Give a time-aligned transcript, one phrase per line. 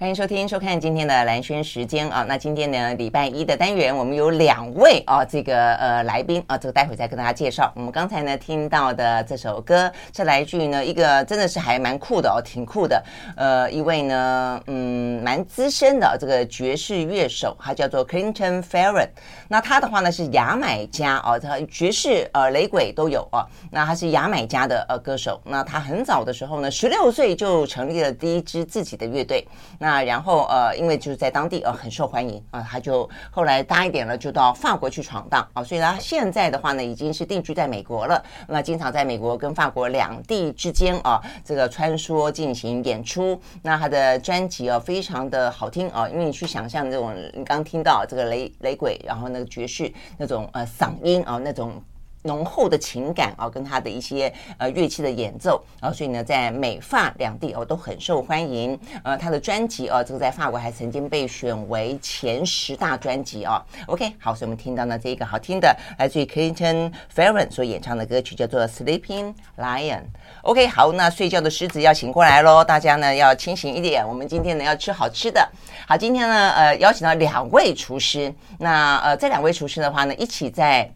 [0.00, 2.24] 欢迎收听、收看今天的蓝轩时间啊。
[2.28, 7.72] 那今天呢，礼拜一的单元，我们有两位啊，这个呃来宾啊，这个待会再跟大家介绍。
[7.74, 13.04] 我们刚才呢听到的这首歌是来自于呢一个真的是还蛮酷的哦，挺酷的。
[13.36, 19.08] 呃，一位呢，嗯，蛮资深的这个爵士乐手，他叫做 Clinton Ferrell。
[19.48, 23.44] 那他的话呢是牙买加哦，他爵士呃雷鬼都有哦。
[23.72, 25.40] 那他是牙买加的呃歌手。
[25.42, 29.44] 那他很早的时候呢，十六岁就成立了第一支自己的乐队。
[29.76, 38.22] 那那然后呃，因为就是在当地呃很受欢迎啊、他就后来大一点了，就到法国去闯荡啊、所以他现在的话呢，已经是定居在美国了。
[38.46, 43.40] 那经常在美国跟法国两地之间啊、这个穿梭进行演出。
[43.62, 51.82] 那他的专辑啊、非常的好听啊、因为你去想象这种你刚听到这个雷雷鬼，然后那个爵士那种呃嗓音啊、那种。
[52.28, 58.78] 浓厚的情感啊，跟他的一些呃乐器的演奏啊，所以呢，在美法两地哦都很受欢迎。
[59.02, 63.64] 呃，他的专辑啊，这个在法国还曾经被选为前十大专辑啊。
[63.86, 70.00] OK，好，所以我们听到呢这一个好听的来自于 Clinton Ferron 所演唱的歌曲叫做《Sleeping Lion》。
[70.42, 74.06] OK，好，那睡觉的狮子要醒过来喽，大家呢要清醒一点。
[74.06, 75.48] 我们今天呢要吃好吃的。
[75.86, 80.92] 好，今天呢呃邀请到两位厨师，那呃这两位厨师的话呢一起在。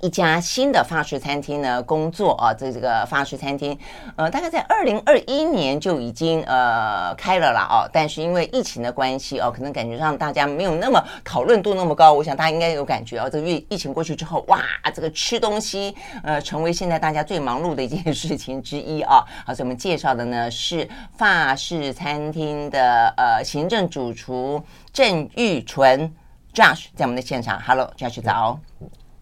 [0.00, 3.76] 一家新的法式餐厅呢，工作啊，这这个法式餐厅，
[4.14, 12.12] 呃，大概在二零二一年就已经呃开了啦哦，但是因为疫情的关系哦，可能感觉上大家没有那么讨论度那么高。
[12.12, 14.62] 我想大家应该有感觉哦，这个疫疫情过去之后，哇，
[14.94, 19.24] 这个吃东西呃成为现在大家最忙碌的一件事情之一啊。
[19.44, 26.14] 好，所以我们介绍的呢是法式餐厅的呃行政主厨郑玉纯
[26.54, 28.60] Josh 在我们的现场，Hello，Josh 早，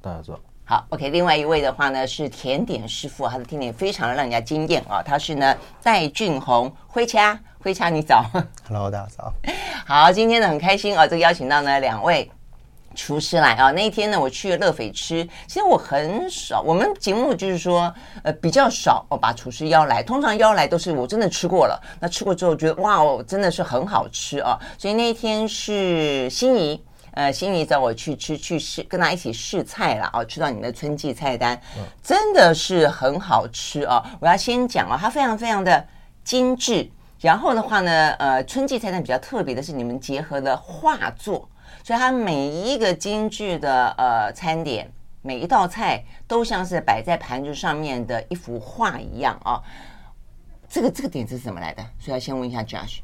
[0.02, 0.38] 大家早。
[0.68, 5.00] 好，OK，另外一位的话呢是甜点师傅，他的甜点非常的让人家惊艳啊。
[5.00, 8.24] 他是呢戴俊宏，灰掐，灰掐你早
[8.66, 9.32] ，Hello，大家早。
[9.86, 12.28] 好，今天呢很开心啊，这个邀请到呢两位
[12.96, 13.70] 厨师来啊。
[13.70, 17.94] 那一天呢我去了乐斐吃，其实我很少，我们节目就是说
[18.24, 26.82] 呃比较少哦把厨师邀来，通常邀来都是我真的吃过了，那吃过之后觉得哇哦真的是很好吃啊，所以那一天是心仪。
[27.16, 31.58] 呃，心仪找我去吃去试，跟他一起试菜了哦，吃到你们的春季菜单，
[32.02, 34.04] 真的是很好吃哦。
[34.20, 35.82] 我要先讲哦，它非常非常的
[36.22, 36.90] 精致。
[37.18, 41.48] 然后的话呢，呃，春季菜单比较特别的是你们结合了画作，
[41.82, 49.62] 所以它每一个精致的呃餐点，每一道菜都像是摆在盘子上面的一幅画一样啊、哦。
[50.68, 51.82] 这个这个点子是怎么来的？
[51.98, 52.98] 所以要先问一下 Josh。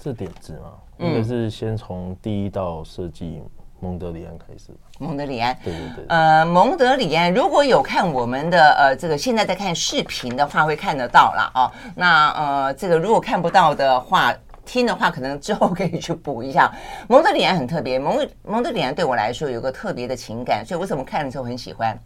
[0.00, 0.74] 这点子嘛？
[0.98, 3.42] 应该是先从第一道设计
[3.80, 4.70] 蒙德里安开始。
[5.00, 6.04] 蒙德里安，对对对。
[6.08, 11.50] 呃，蒙德里安，如果有看我们的呃这个现在在看视频的话，会看得到啦。
[11.54, 11.72] 哦。
[11.96, 14.32] 那呃这个如果看不到的话，
[14.64, 16.72] 听的话可能之后可以去补一下。
[17.08, 21.98] 蒙德里安很特别，蒙蒙德里安对我来说有个特别的情感，所以我怎么看的时候很喜欢？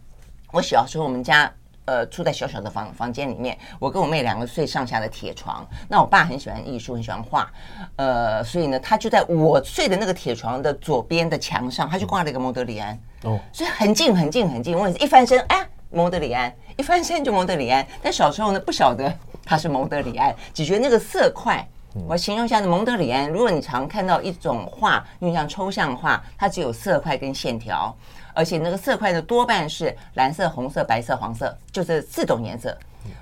[0.51, 1.51] 我小时候我们家。
[1.85, 5.67] 呃，住在小小的房房间里面，我跟我妹两个睡上下的铁床。
[5.89, 7.51] 那我爸很喜欢艺术，很喜欢画，
[7.97, 12.97] 呃，所以呢，他就在我睡的那个铁床的左边的墙上，他就挂了一个蒙德里安。
[13.23, 14.77] 哦，所以很近很近很近。
[14.77, 17.85] 我一翻身，哎，蒙德里安，一翻身就蒙德里安。
[18.01, 21.67] 但小时候呢，不晓得他是蒙德里安，只觉得那个色块。
[22.07, 27.95] 我形容一下的蒙德里安，如果你常看到一种画，因为像抽象画，它只有色块跟线条。
[28.33, 32.77] 而且那个色块呢，多半是蓝色、红色、白色、黄色，就是四种颜色，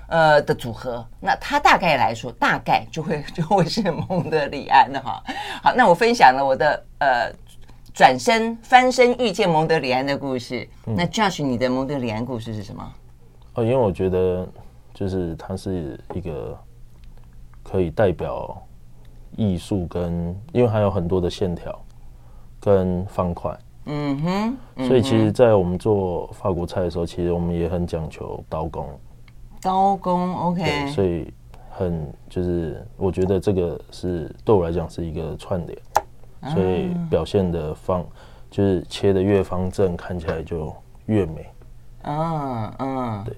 [0.08, 1.06] 呃的组合。
[1.20, 5.22] 那它大概来说，大概就会 就会是蒙德里安的哈。
[5.62, 7.32] 好，那我分享了我的呃
[7.94, 10.68] 转身翻身遇见蒙德里安的故事。
[10.84, 12.92] 那 Josh，你的蒙德里安故事是什么？
[13.54, 14.48] 哦，因为我觉得
[14.94, 16.58] 就是它是一个
[17.62, 18.60] 可以代表
[19.36, 21.78] 艺术跟，因为还有很多的线条
[22.58, 23.54] 跟方块。
[23.86, 28.88] 嗯哼，嗯哼，所以其实，在我们做法国菜的时候，其实我们也很讲求刀工。
[29.60, 30.62] 刀工，OK。
[30.62, 31.32] 对，所以
[31.70, 35.78] 很就是，我觉得这个是对我来讲是一个串联，
[36.54, 38.04] 所以表现的方
[38.50, 40.72] 就是切的越方正，看起来就
[41.06, 41.46] 越美。
[42.02, 43.36] 嗯嗯，对。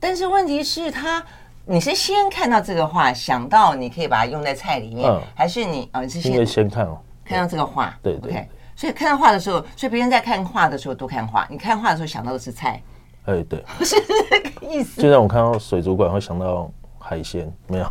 [0.00, 1.22] 但是问题是，他
[1.66, 6.02] 你是先看到这个画，想到你可以把它用在菜里面，还是你哦？
[6.02, 8.32] 你是先先看哦，看到这个画，对对。
[8.32, 8.46] Okay
[8.78, 11.44] 所以看到画的时候，所以别人在看画的时候多看画。
[11.50, 12.80] 你看画的时候想到的是菜，
[13.24, 13.96] 哎，对， 是
[14.30, 15.02] 这个意思。
[15.02, 17.84] 就像我看到水族馆会想到海鲜，没有？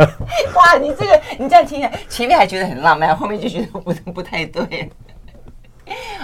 [0.56, 4.90] 哇，你这个你这样听，前面还觉得很浪漫，后面就觉得不不太对。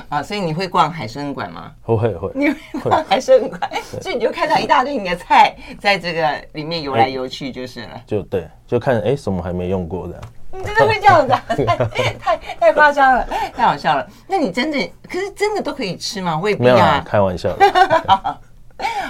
[0.09, 1.73] 啊，所以你会逛海生馆吗？
[1.83, 2.31] 会会会。
[2.35, 3.71] 你会逛海生馆，
[4.01, 8.01] 所以你就看到一大堆你的菜在这个里面游来游去就是了。
[8.07, 10.19] 就对，就看哎，什么还没用过的。
[10.57, 11.43] 你真的会这样子、啊？
[11.57, 14.07] 太太太夸张了，太好笑了。
[14.27, 16.39] 那你真的，可是真的都可以吃吗？
[16.39, 18.39] 未必啊，没有啊，开玩笑的。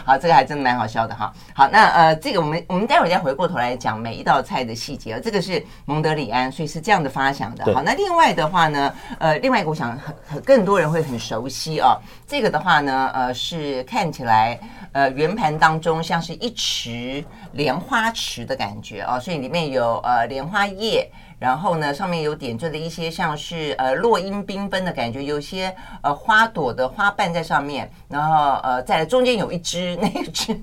[0.04, 1.32] 好，这个还真的蛮好笑的哈。
[1.52, 5.20] 好，那呃，这个我们我们待会儿再回过头来讲每一道菜的细节啊。
[5.20, 7.74] 这个是蒙德里安，所以是这样的发想的。
[7.74, 11.98] 好，那另外的话呢，呃，另外一个我想很很更多人会很熟悉哦。
[12.28, 14.56] 这个的话呢，呃，是看起来
[14.92, 21.10] 呃圆盘当中像是一池莲花池的感觉哦，所以里面有呃莲花叶。
[21.38, 30.58] 然后呢，上面有点缀的一些像是呃落英缤纷的感觉，有些呃花朵的花瓣在上面，然后呃在中间有一只那一只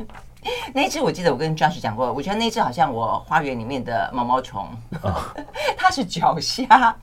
[0.74, 4.68] 那一只， 我记得我跟 Josh 讲过，我觉得那只好像我花园里面的毛毛虫，
[5.78, 6.96] 它是脚虾，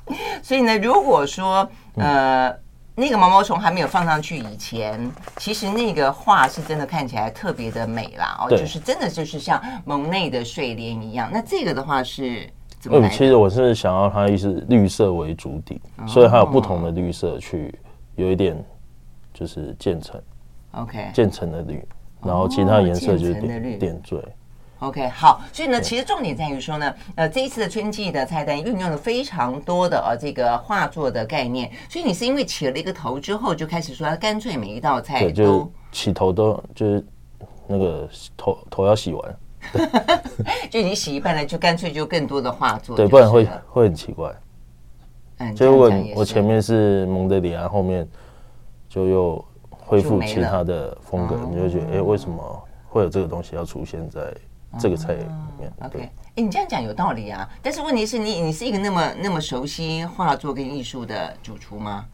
[0.43, 2.53] 所以呢，如果说呃
[2.97, 11.31] 那个毛毛虫还没有放上去以前，其实那个画是真的看起来特别的美啦，哦，就是真的就是像蒙内的睡莲一样。
[11.33, 12.53] 那这个的话是。
[12.89, 17.75] 嗯，其实我是想要它是绿色为主底，哦、所以它有不同的绿色去
[18.17, 18.57] 有一点
[19.35, 20.19] 就是渐层
[20.73, 21.87] ，OK，渐层的绿，
[22.23, 24.25] 然后其他颜色就是点、哦、点缀
[24.79, 37.05] ，OK，好，所以呢，其实重点在于说呢，呃，这一次的春季的菜单运用了非常多的呃这个画作的概念，所以你是因为起了一个头之后就开始说，干脆每一道菜都就起头都就是
[37.67, 39.37] 那个头头要洗完。
[40.71, 44.35] 就你洗一半了，就干脆就更多的画作，对，不然会会很奇怪。
[45.39, 48.07] 嗯，就如果我前面是蒙德里安，后面
[48.89, 54.35] 就又恢复其他的风格，你就觉得哎、欸，为什么会有这个东西要出现在
[54.79, 55.25] 这个菜里
[55.59, 57.49] 面？OK，哎，你这样讲有道理啊。
[57.63, 62.05] 但是问题是你，你是一个那么那么熟悉画作跟艺术的主厨吗？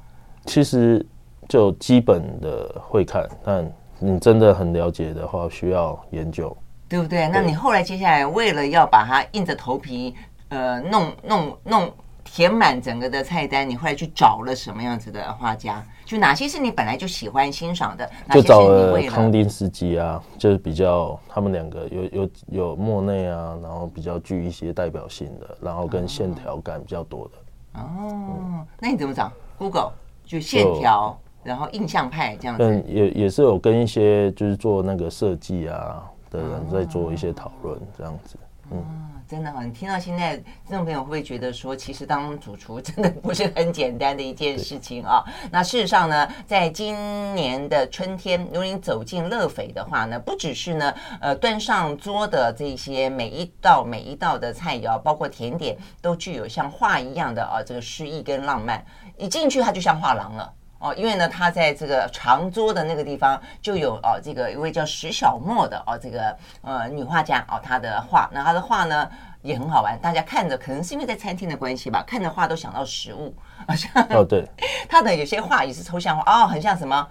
[0.46, 1.04] 其实
[1.48, 6.56] 就基本的会看，但你真的很了解的话，需要研究。
[6.88, 7.28] 对不对？
[7.28, 10.14] 那你后来接下来为了要把它硬着头皮，
[10.48, 11.92] 呃，弄弄弄
[12.22, 15.84] 填满整个的菜单，你后来去找了什么样子的画家？
[16.04, 18.08] 就哪些是你本来就喜欢欣赏的？
[18.30, 27.80] 就找了康丁斯基啊，就是比较他们两个有有有莫内啊，然后比较具一些代表性的，然后跟线条感比较多的。
[27.80, 29.92] 哦，嗯、那你怎么找？Google
[30.24, 32.62] 就线条，然后印象派这样子。
[32.62, 36.04] 嗯，也也是有跟一些就是做那个设计啊。
[36.30, 38.36] 的人在做一些讨论，这样子，
[38.70, 38.84] 嗯，
[39.28, 40.36] 真的哈，你听到现在，
[40.68, 45.24] 这种朋友会不会觉得说，其实当主厨真的不是很简单的一件事情啊？
[45.52, 46.96] 那事实上呢，在今
[47.34, 58.84] 年的春天，如果你走进乐斐的话呢，不只是呢，呃，端上桌的这些每一道每一道的菜肴，包括甜点，都具有像画一样的啊，这个诗意跟浪漫。
[59.16, 60.52] 一进去，它就像画廊了。
[60.86, 69.10] 哦，因为呢，他在这个长桌的那个地方就有哦，这个一位叫石小沫的哦，这个呃女画家哦，她的画，那她的画呢
[69.42, 73.34] 也很好玩，大家看着可能是因为在餐厅的关系吧，看着画都想到食物，
[73.66, 74.48] 好像哦对，
[74.88, 77.06] 他的有些画也是抽象画哦，很像什么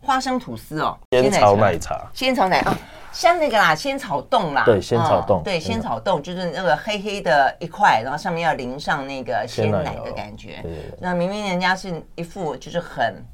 [0.00, 2.78] 花生吐司哦，仙草奶茶，仙草奶啊。
[3.16, 10.60] 像那个啦，仙草冻啦，对，仙草冻，对，仙草冻就是那个黑黑的一块，然后上面要淋上那个鲜奶的感觉。
[10.62, 13.24] 对，那明明人家是一副就是很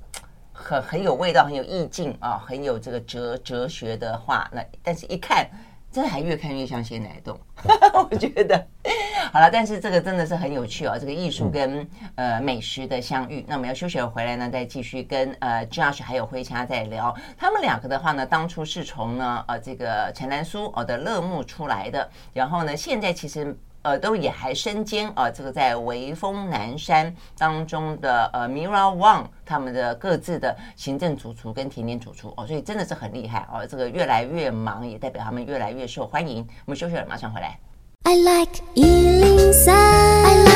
[0.53, 5.45] 很很有味道、很有意境啊，很有这个哲哲学的话，那但是一看。
[5.93, 7.39] 真的还越看越像鲜奶冻，
[8.11, 8.67] 我觉得
[9.31, 9.51] 好了。
[9.51, 13.45] 但是这个真的是很有趣哦，这个艺术跟呃美食的相遇。
[13.47, 17.15] 那我们要休息了回来呢，再继续跟呃 Josh 还有辉嘉再聊。
[17.37, 23.55] 他们两个的话呢，当初是从呢呃这个陈兰书哦的乐木出来的，然后呢现在其实。
[23.83, 36.47] 呃，都也还身兼啊、呃，这个在微风南山当中的呃 Mira Wang 他们的各自的行政主厨跟甜点主厨哦，所以真的是很厉害哦，这个越来越忙，也代表他们越来越受欢迎。
[36.65, 37.59] 我们休息了，马上回来。
[38.05, 40.52] I like 103, I like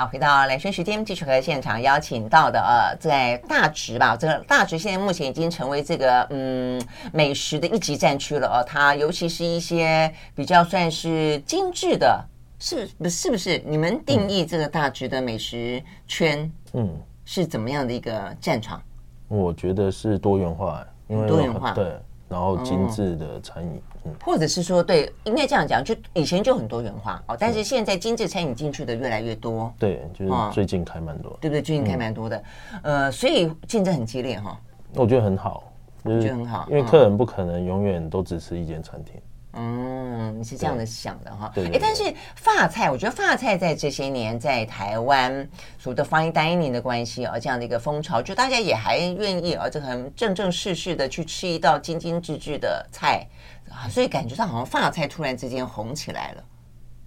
[0.00, 8.64] 好，回到兰萱时间，继续和现场邀请到的呃，在大直吧，这个大直现在目前已经成为这个嗯美食的一级战区了哦。
[8.66, 12.24] 它尤其是一些比较算是精致的，
[12.58, 13.10] 是不是？
[13.10, 13.62] 是不是？
[13.66, 18.82] 你们定义这个大直的美食圈，嗯，是怎么样的一个战场？
[19.28, 21.92] 我觉得是多元化，因为多元化对，
[22.30, 23.82] 然后精致的餐饮。
[24.24, 29.70] 或者是说，对，应该这样讲，就以前就很多元化哦，但是现在精致餐饮进去的越来越多。
[29.78, 31.60] 对，就是最近开蛮多，对不对？
[31.60, 32.42] 最近开蛮多的，
[32.82, 34.58] 呃，所以竞争很激烈哈。
[34.94, 35.64] 我觉得很好，
[36.02, 39.20] 我觉得很好，因为客人不可能永远都只吃一间餐厅。
[39.52, 41.52] 嗯，你是这样的想的哈。
[41.56, 53.26] 哎，但是发菜，我觉得发菜在这些年在台湾所谓的 fine dining 的关系啊，这样的一个风潮，就大家也还愿意啊，这很正正式式的去吃一道精精致致的菜。
[53.70, 56.44] 啊，所以感觉上好像发菜突然之间红起来了，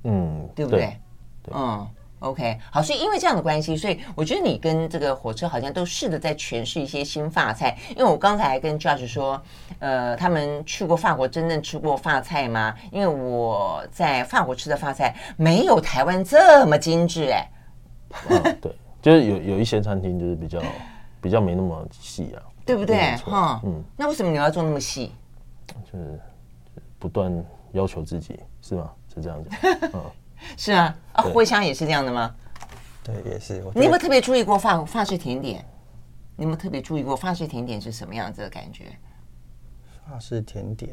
[0.05, 0.97] 嗯，对不对
[1.51, 1.85] 嗯。
[2.23, 7.77] OK，好，所以因为这样的关系，所以我觉得你跟这个火车好像都试着在诠释一些新法菜。
[7.89, 9.41] 因为我刚才还跟 Judge 说，
[9.79, 12.73] 呃，他们去过法国，真正吃过法菜吗？
[12.93, 17.49] 因为我在法国吃的法菜没有台湾这么精致，哎。
[18.61, 20.61] 对，就是有有一些餐厅就是比较
[21.19, 23.17] 比较没那么细啊，对不对？
[23.17, 25.11] 哈，嗯，那为什么你要做那么细？
[25.91, 26.17] 就是
[26.97, 28.89] 不断要求自己，是吗？
[29.13, 29.49] 是这样子，
[29.93, 30.01] 嗯。
[30.57, 32.35] 是啊，啊，茴香也是这样的吗？
[33.03, 33.59] 对，也是。
[33.75, 35.65] 你有没有特别注意过法法式甜点？
[36.35, 38.85] 你有没有特别注意过法式甜点是什么样子的感觉？
[40.09, 40.91] 法式甜点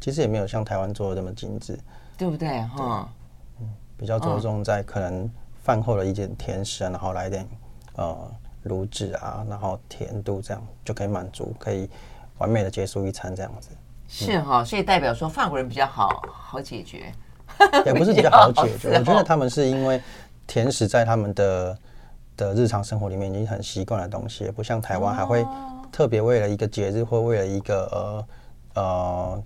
[0.00, 1.78] 其实也没有像台湾做的这么精致，
[2.16, 2.60] 对不对？
[2.62, 3.08] 哈，
[3.60, 5.30] 嗯，比较着重在可能
[5.62, 7.48] 饭后的一点甜食，然后来一点
[7.96, 8.30] 呃
[8.62, 11.88] 乳脂啊，然后甜度，这样就可以满足，可以
[12.38, 13.70] 完美的结束一餐这样子。
[14.06, 17.12] 是哈，所以代表说法国人比较好好解决。
[17.86, 20.00] 也不是比较好解决，我觉得他们是因为
[20.46, 21.78] 甜食在他们的
[22.36, 25.46] 的日常生活里面已经很习惯的东西，不像台湾还会
[25.90, 28.26] 特别为了一个节日或为了一个
[28.74, 29.42] 呃呃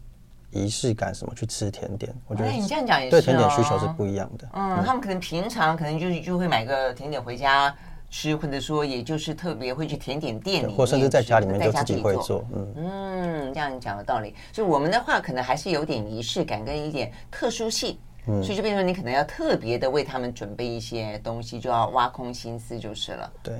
[0.50, 2.14] 仪式感什么去吃甜点。
[2.26, 4.46] 我觉得你这样讲也是，对甜点需求是不一样的。
[4.52, 7.74] 嗯，他们可能平常可能就就会买个甜点回家
[8.12, 12.44] 吃，或者说也就是特别会去甜点店里，或甚至在家里面就自己会做。
[12.54, 14.36] 嗯嗯，这样你讲的道理。
[14.52, 17.98] 所以我们的话可能还是有点仪式感跟一点特殊性。
[18.26, 23.32] 嗯，所以就变成你可能要特别的为他们准备一些东西，就要挖空心思就是了。
[23.42, 23.54] 对，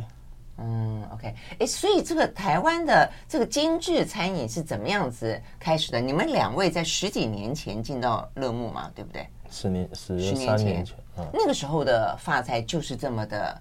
[0.59, 6.01] 嗯，OK，哎，所以这个台湾的这个精致餐饮是怎么样子开始的？
[6.01, 9.27] 你们两位在十几年前进到乐木嘛，对不对？
[9.51, 13.61] 十年，十年前，年前嗯，那个时候的发菜就是这么的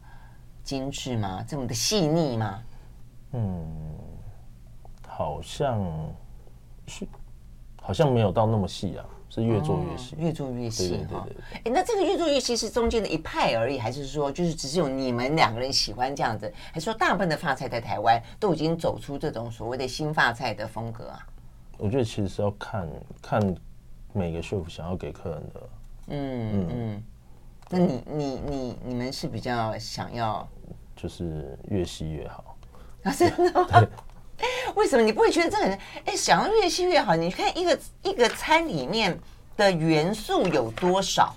[0.63, 1.43] 精致吗？
[1.47, 2.63] 这么的细腻吗？
[3.33, 3.67] 嗯，
[5.07, 5.81] 好像
[6.87, 7.07] 是，
[7.81, 9.05] 好像没有到那么细啊。
[9.33, 11.25] 是越做越细，越做越细哈。
[11.53, 21.25] 哎，那这个越做越细是中间的一派而已，还是说就是只是有你们两个人喜欢这样子，还是说大部分的发菜在台湾都已经走出这种所谓的新发菜的风格啊？
[21.77, 22.85] 我觉得其实是要看
[23.21, 23.55] 看
[24.11, 25.69] 每个 chef 想要给客人的。
[26.07, 27.03] 嗯嗯嗯。
[27.71, 30.47] 那你你你你们是比较想要，
[30.95, 32.57] 就是越细越好。
[33.03, 33.87] 啊，真的吗？
[34.75, 35.79] 为什么你不会觉得这个人？
[36.05, 37.15] 哎，想要越细越好。
[37.15, 39.17] 你看一个一个餐里面
[39.55, 41.33] 的元素有多少？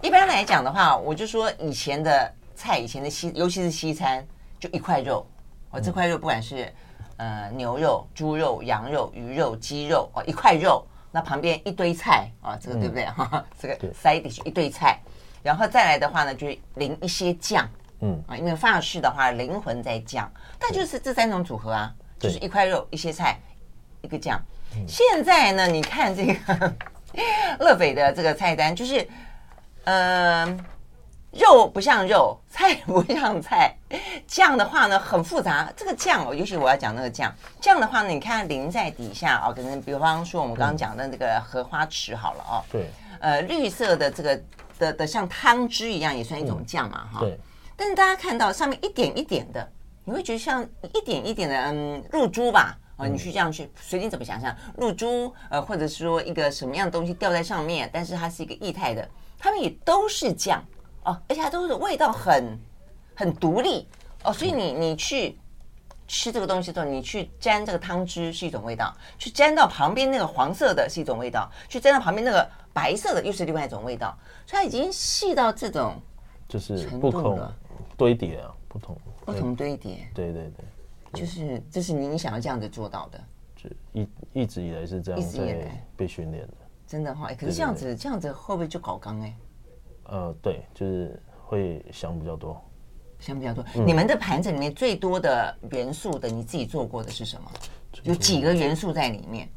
[0.00, 4.24] 一般来讲的话，我就说以前的菜，以前的西，尤其是西餐，
[4.60, 5.26] 就一块肉。
[5.70, 6.72] 哦，这块肉不管是
[7.16, 13.06] 呃牛肉、猪肉、羊肉、鱼肉、鸡肉哦，一块肉，那旁边一堆菜啊，这个对不对？
[13.06, 15.00] 哈、嗯，这个 side dish 一堆菜，
[15.44, 17.68] 然后再来的话呢，就是淋一些酱。
[18.00, 21.94] 嗯啊，因为法式的话，灵魂在酱，但就是这三种组合啊。
[22.18, 23.38] 就是一块肉，一些菜，
[24.00, 24.40] 一个酱。
[24.88, 26.74] 现在呢，你看这个
[27.58, 29.06] 乐斐的这个菜单，就是，
[29.84, 30.58] 嗯、呃，
[31.32, 33.76] 肉不像肉，菜不像菜，
[34.26, 35.70] 酱的话呢很复杂。
[35.76, 44.40] 这个酱哦，尤其我要讲那个酱，酱的话呢，你看淋在底下哦，可能比方说我们刚刚讲的那个荷花池好了哦，对，呃，绿色的这个
[44.84, 47.20] 的的像汤汁一样，也算一种酱嘛哈。
[47.20, 47.38] 对。
[47.76, 49.68] 但是大家看到上面一点一点的。
[50.06, 50.62] 你会觉得像
[50.92, 52.76] 一点一点的嗯露珠吧？
[52.98, 60.62] 啊，你去这样去随你怎么想象露珠呃，或者是说一个什么样的东西掉在上面，但是它是一个液态的，它们也都是酱
[61.04, 62.60] 哦，而且它都是味道很
[63.14, 63.88] 很独立
[64.24, 65.38] 哦，所以你你去
[66.06, 74.14] 吃这个东西的时候，你去沾这个汤汁是一种味道，去沾到旁边那个黄色的是一种味道，去沾到旁边那个白色的又是另外一种味道，
[74.44, 75.94] 所以它已经细到这种
[76.46, 77.40] 就是不同
[77.96, 78.94] 堆叠啊，不同。
[79.24, 83.18] 不同堆叠，对对对，就是这是您想要这样子做到的，
[83.56, 86.54] 就一一直以来是这样在被训练的，
[86.86, 89.34] 真的话，可是这样子这样子会不会就搞刚哎？
[90.02, 92.62] 呃，对，就是会想比较多，
[93.18, 93.64] 想比较多。
[93.86, 97.50] 你们的盘子里面最多的元素的，你自己做过的是什么？
[98.02, 99.48] 有几个元素在里面？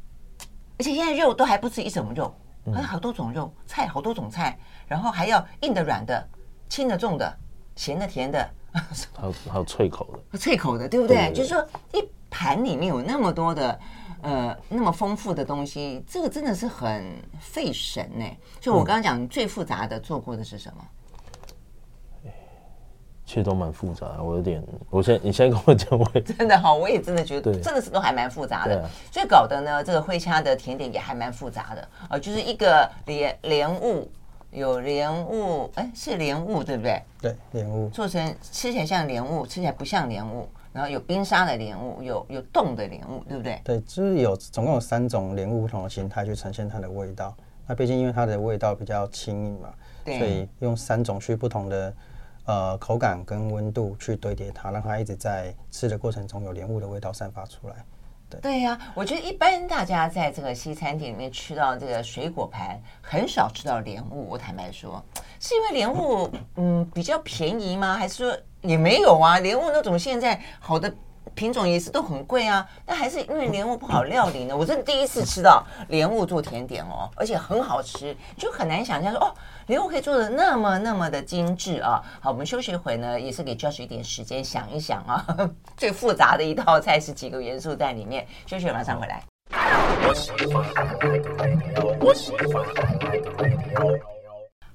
[0.79, 2.33] 而且现在肉都还不止一种肉，
[2.73, 4.57] 还有好多种肉，菜好多种菜，
[4.87, 6.27] 然后还要硬的、软的、
[6.69, 7.37] 轻的、重的、
[7.75, 8.49] 咸的、甜的。
[9.15, 11.15] 还有还有脆口的， 脆口的，对不对？
[11.15, 13.79] 对对对，就是说，一盘里面有那么多的，
[14.21, 18.25] 呃，那么丰富的东西，这个真的是很费神呢。
[18.59, 20.83] 就我刚刚讲最复杂的做过的是什么？
[20.83, 20.87] 嗯、
[23.27, 24.23] 其实都蛮复杂的。
[24.23, 28.81] 我有点，我先你先跟我讲，我 真的哈，我也真的觉得真的是都还蛮复杂的。
[28.81, 34.09] 啊、所以搞得呢，这个灰掐的甜点也还蛮复杂的啊、呃，就是一个莲莲雾。
[34.49, 37.03] 有莲雾，哎，是莲雾对不对？
[37.21, 40.47] 对，莲雾做成吃起来像莲雾，吃起来不像莲雾。
[40.71, 43.59] 然后有冰沙的莲雾，有有冻的莲雾，对不对？
[43.65, 47.35] 对，就是有总共有三种莲雾不同的形态去呈现它的味道。
[47.67, 49.69] 那毕竟因为它的味道比较轻盈嘛，
[50.05, 51.93] 所以用三种去不同的
[52.47, 57.75] 呃口感跟温度去堆叠它，让它一直在吃的过程中有莲雾的味道散发出来。
[58.29, 64.27] 对对呀、我觉得一般大家在这个西餐厅里面吃到这个水果盘，很少吃到莲雾。
[64.27, 65.01] 我坦白说，
[65.39, 67.95] 是因为莲雾嗯比较便宜吗？
[67.95, 69.39] 还是说也没有啊？
[69.39, 70.93] 莲雾那种现在好的。
[71.35, 74.55] 品种也是都很贵啊，但还是因为莲雾不好料理呢。
[74.55, 79.33] 我真的第一次吃到莲雾做甜点哦，而且很好吃，就很难想象说哦，
[79.67, 82.01] 莲雾可以做的那么那么的精致啊。
[82.19, 85.25] 好，我们休息一会呢，也是给 Josh 一点时间想一想啊，
[85.77, 88.27] 最复杂的一道菜是几个元素在里面。
[88.45, 89.23] 休息，马上回来。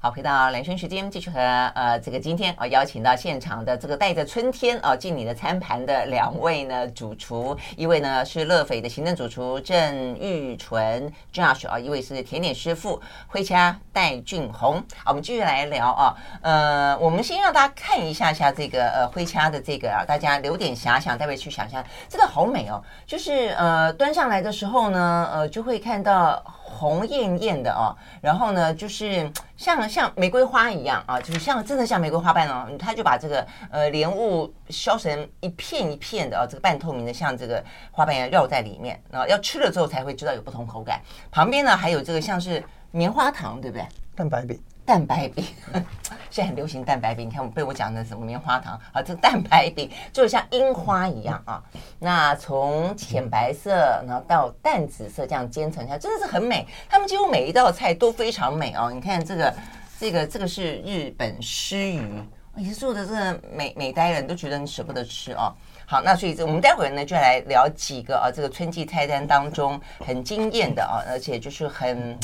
[0.04, 1.38] 好，回到兰萱时间，继续和
[1.76, 14.82] 呃这个今天啊邀请到现场的这个带着春天啊进你的餐盘的两位呢主厨，一位呢是乐斐的行政主厨郑玉纯 Josh 啊，一位是甜点师傅灰掐戴俊宏。
[15.04, 26.42] 好，我们继续来聊啊，呃，我们先让大家看一下下这个呃灰掐的这个啊，大家留点遐想，待会去想象，这个好美哦，就是呃端上来的时候呢，呃就会看到。
[26.72, 41.00] 红艳艳的哦，然后呢，就是像像玫瑰花一样啊，就是像真的像玫瑰花瓣哦，他就把这个呃莲雾削成一片一片的啊，这个半透明的，像这个花瓣一样绕在里面，然后要吃了之后才会知道有不同口感。
[41.30, 43.86] 旁边呢还有这个像是棉花糖，对不对？
[44.16, 44.58] 蛋白饼。
[44.92, 45.42] 蛋白饼，
[46.28, 47.26] 现在很流行蛋白饼。
[47.26, 49.00] 你看我被我讲的什么棉花糖啊？
[49.00, 51.62] 这蛋白饼就像樱花一样啊。
[51.98, 53.70] 那从浅白色，
[54.06, 56.66] 然后到淡紫色这样煎成下，真的是很美。
[56.90, 58.92] 他们几乎每一道菜都非常美哦。
[58.92, 59.54] 你看这个，
[59.98, 62.22] 这个，这个是日本鰤鱼，
[62.56, 65.50] 也是做的这个美美呆人都觉得你舍不得吃哦。
[65.86, 72.14] 好，那所以这我们待会儿呢就来聊几个啊，这个春季菜单当中很惊艳的啊，而且就是很。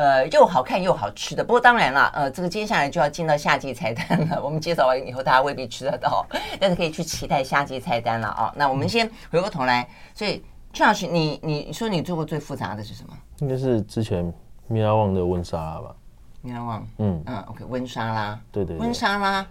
[0.00, 1.44] 呃，又好看又好吃的。
[1.44, 4.40] 不过当然了，呃，这个接下来就要进到夏季菜单了。
[4.42, 6.24] 我们介绍完以后，大家未必吃得到，
[6.58, 8.52] 但是可以去期待夏季菜单了啊、哦。
[8.56, 13.14] 那我们先回过头来，所以최老师，你你说你做过最复杂的是什么？
[13.40, 14.32] 应该是之前
[14.68, 15.94] 米拉旺的温沙拉吧。
[16.40, 19.46] 米拉旺，嗯嗯，OK，温沙拉，对对，对，温沙拉。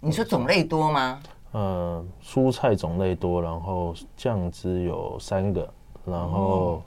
[0.00, 1.18] 你说种类多吗？
[1.52, 5.66] 呃，蔬菜种类多，然后酱汁有三个，
[6.04, 6.82] 然后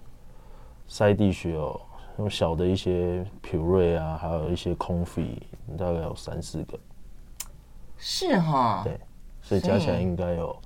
[0.88, 1.82] side dish 有。
[2.17, 5.39] 用小的一些 puree 啊，还有一些 confit，
[5.77, 6.80] 大概有三四个。
[7.97, 8.82] 是哈。
[8.84, 8.99] 对，
[9.41, 10.60] 所以加起来应该有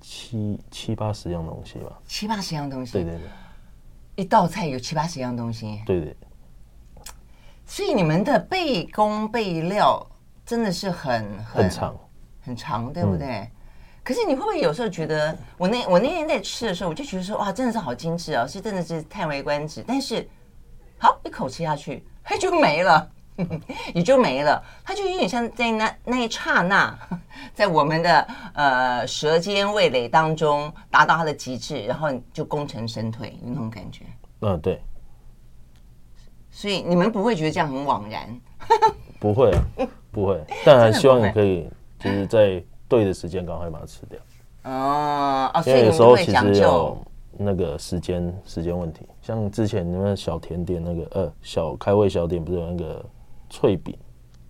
[0.00, 1.98] 七七八十样东西吧。
[2.06, 2.92] 七八十样东西。
[2.92, 3.22] 对对对。
[4.16, 5.80] 一道菜有七八十样东西。
[5.86, 6.16] 对对。
[7.64, 10.04] 所以你们的备工备料
[10.44, 11.96] 真的是很很，很长，
[12.40, 13.26] 很长，对不对？
[13.26, 13.50] 嗯
[14.06, 19.82] 可是你会不会有时候觉得，我那我那天在吃的时候，我就觉得说，哇，真的是好精致啊，是真的是叹为观止。
[19.84, 20.24] 但是，
[20.96, 23.10] 好一口吃下去，它就没了，
[23.92, 24.62] 也就没了。
[24.84, 26.96] 它就有点像在那那一刹那，
[27.52, 34.04] 在我们的呃舌尖味蕾当中达到它的极致，然后就功成身退有那种感觉。
[34.42, 34.80] 嗯，对。
[36.48, 38.40] 所以你们不会觉得这样很枉然？
[39.18, 39.50] 不会，
[40.12, 40.40] 不会。
[40.64, 42.62] 但还希望你可以就是在。
[42.88, 44.18] 对的时间赶快把它吃掉。
[44.64, 46.98] 哦，所以有时候其实有
[47.36, 53.04] 那个时间时间问题，像之前你们小甜点那个呃小开胃小点不是有那个
[53.48, 53.96] 脆饼？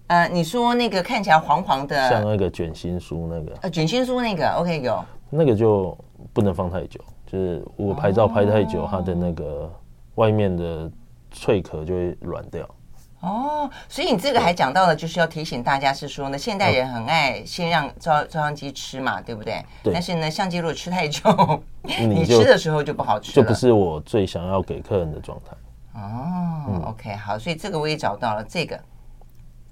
[0.06, 3.52] 呃，你说那个看起来黄黄的，像那个卷心酥那个？
[3.62, 5.04] 呃，卷心酥那个 OK 有。
[5.28, 5.98] 那个就
[6.32, 9.68] 不能放太久，就是我拍照拍太久，它的那个
[10.14, 10.88] 外面的
[11.32, 12.64] 脆壳就会软掉。
[13.26, 19.64] 哦，所以你这个还讲到了，就是要提醒大家是说呢，现代人很爱先让照照相机吃嘛，对不对？
[19.82, 19.92] 对。
[19.92, 25.56] 但是呢，相机如果吃太久，你吃的时候就不好吃了，就不是我最想要给客人的状态。
[26.00, 28.78] 哦、嗯、，OK，好，所以这个我也找到了，这个，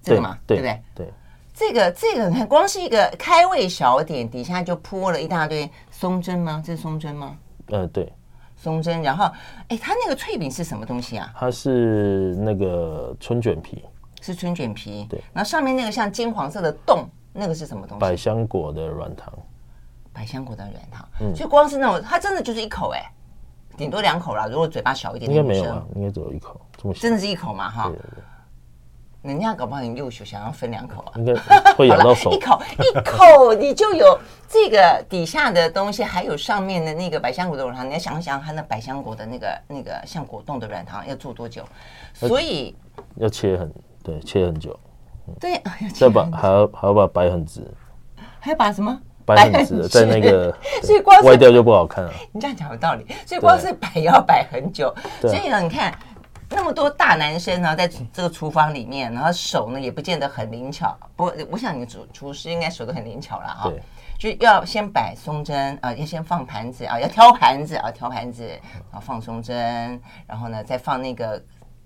[0.02, 0.82] 这个嘛，对，对不对？
[1.06, 1.12] 对。
[1.54, 6.60] 这个这个，你看，光是一个开胃小点，底下就铺了一大堆松针吗？
[6.66, 7.36] 这是松针吗？
[7.68, 8.12] 呃，对。
[8.64, 9.30] 松针，然后，
[9.68, 11.30] 哎，它那个脆饼是什么东西啊？
[11.36, 13.84] 它是那个春卷皮，
[14.22, 15.06] 是春卷皮。
[15.10, 18.00] 对，然后上面那个像金黄色的洞，那个是什么东西？
[18.00, 19.30] 百香果的软糖。
[20.14, 23.02] 百香果的软糖，嗯，所以光是那种，它真的就是一口，哎，
[23.76, 24.46] 顶多两口啦。
[24.46, 27.88] 如果嘴巴小一点，应该没有啊，应该只有一口，这么小，真的是一口嘛，哈。
[27.88, 28.24] 对对对。
[29.24, 31.34] 人家搞不好很优秀，想要分两口啊，应该
[31.72, 32.30] 会咬到手。
[32.30, 37.88] 一口一口，你就有这个底下的东西，还有上面的那个百香果的软糖。
[37.88, 41.64] 你要想想，它那百香果的那个那个像果冻的软糖要做多久？
[42.12, 42.76] 所以
[43.16, 44.78] 要切很对，切很久。
[45.40, 45.58] 对，
[46.00, 47.66] 要把还要还要把摆很直，
[48.38, 52.12] 还要把什么摆很直，在那个 所以光歪掉就不好看了。
[52.30, 54.94] 你这样讲有道理，所以光是摆要摆很久。
[55.22, 55.94] 所以呢，你看。
[56.50, 60.96] 那么多大男生呢，在这个厨房里面，然后手呢也不见得很灵巧。
[61.16, 63.62] 不过，我想你厨厨师应该手都很灵巧了啊。
[63.64, 63.82] 对。
[64.16, 71.42] 就要先摆松针啊，要先放盘子啊，要挑盘子啊，挑盘子，然后放松针，然后呢再放那个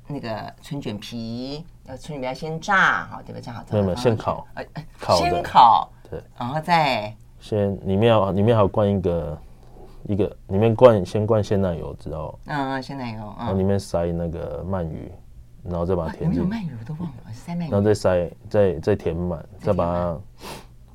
[0.07, 3.41] 那个春卷皮，要春卷皮要先炸好，对吧？
[3.41, 3.65] 炸好。
[3.71, 4.47] 没有没有，先烤。
[4.55, 4.65] 呃，
[5.17, 5.91] 先烤。
[6.09, 6.23] 对。
[6.39, 7.13] 然后再。
[7.41, 9.41] 先里面要里面还要灌一个
[10.09, 13.35] 一个里面灌先灌鲜奶油，知道嗯嗯，鲜奶油。
[13.39, 15.13] 然后里面塞那个鳗鱼，
[15.63, 16.41] 然后再把它填进。
[16.41, 17.71] 有鳗鱼我都忘了，塞鳗鱼。
[17.71, 20.19] 然后再塞再再填满，再把它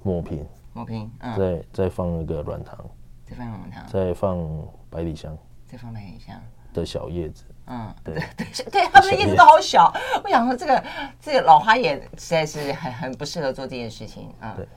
[0.02, 0.44] 抹平。
[0.74, 1.38] 抹平，嗯。
[1.38, 2.76] 再再放那个软糖。
[3.24, 3.86] 再放软糖。
[3.88, 5.38] 再放百里香。
[5.68, 6.36] 再放百里香。
[6.74, 7.44] 的小叶子。
[7.68, 9.94] 嗯，对对 对，他们的叶子都好小。
[10.24, 10.84] 我想说，这个
[11.22, 14.56] 这个老花眼实在是很很不适合做这件事情啊。
[14.58, 14.68] 对。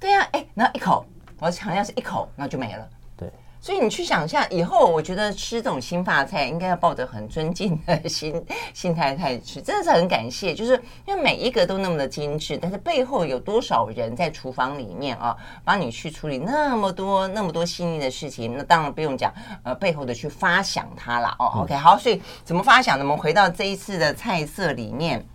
[0.00, 1.06] 对呀，哎，然后一口，
[1.38, 2.88] 我强调是一口，那就没了。
[3.60, 19.32] 所以你去想一下，以后我觉得吃这种新发菜，应该要抱着很尊敬的心心态态吃，真的是很感谢，就是因为每一个都那么的精致，但是背后有多少人在厨房里面啊，帮你去处理那么多那么多细腻的事情，那当然不用讲，
[19.64, 21.62] 呃，背后的去发想它了哦。
[21.62, 23.04] OK，好，所以怎么发想呢？
[23.04, 25.26] 我们回到这一次的菜色里面。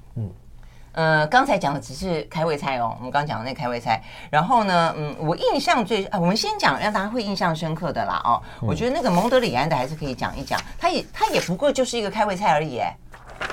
[0.94, 4.02] 呃，刚才讲的只是开胃菜哦，我们刚讲的那开胃菜。
[4.30, 8.42] 然后呢，嗯，我印象最啊，我们先讲让大家会印象深刻的啦哦。
[8.62, 12.94] 嗯、我觉得那个蒙德里安的还是可以讲一讲，它也它也不过就是一个开胃菜而已，哎，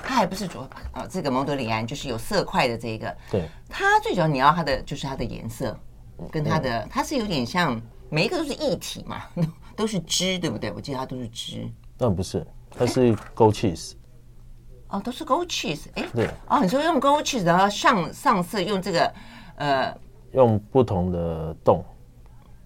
[0.03, 0.61] 它还不是主
[0.93, 1.07] 啊。
[1.09, 5.79] 这个蒙德里安就是有色块的这一个，对，它最主要你要它的就是它的颜色，
[6.33, 9.23] 跟它的、嗯、它是有点像每一个都是一体嘛，
[9.77, 10.73] 都是汁，对不对？
[10.73, 11.71] 我记得它都是汁。
[11.99, 12.45] 那不是，
[12.77, 13.93] 它是 Goat cheese。
[14.89, 19.15] 哦，都是 Goat cheese，哎，对，哦，你说用 Goat cheese，然后上上色用这个，
[19.57, 19.95] 呃，
[20.33, 21.85] 用不同的冻，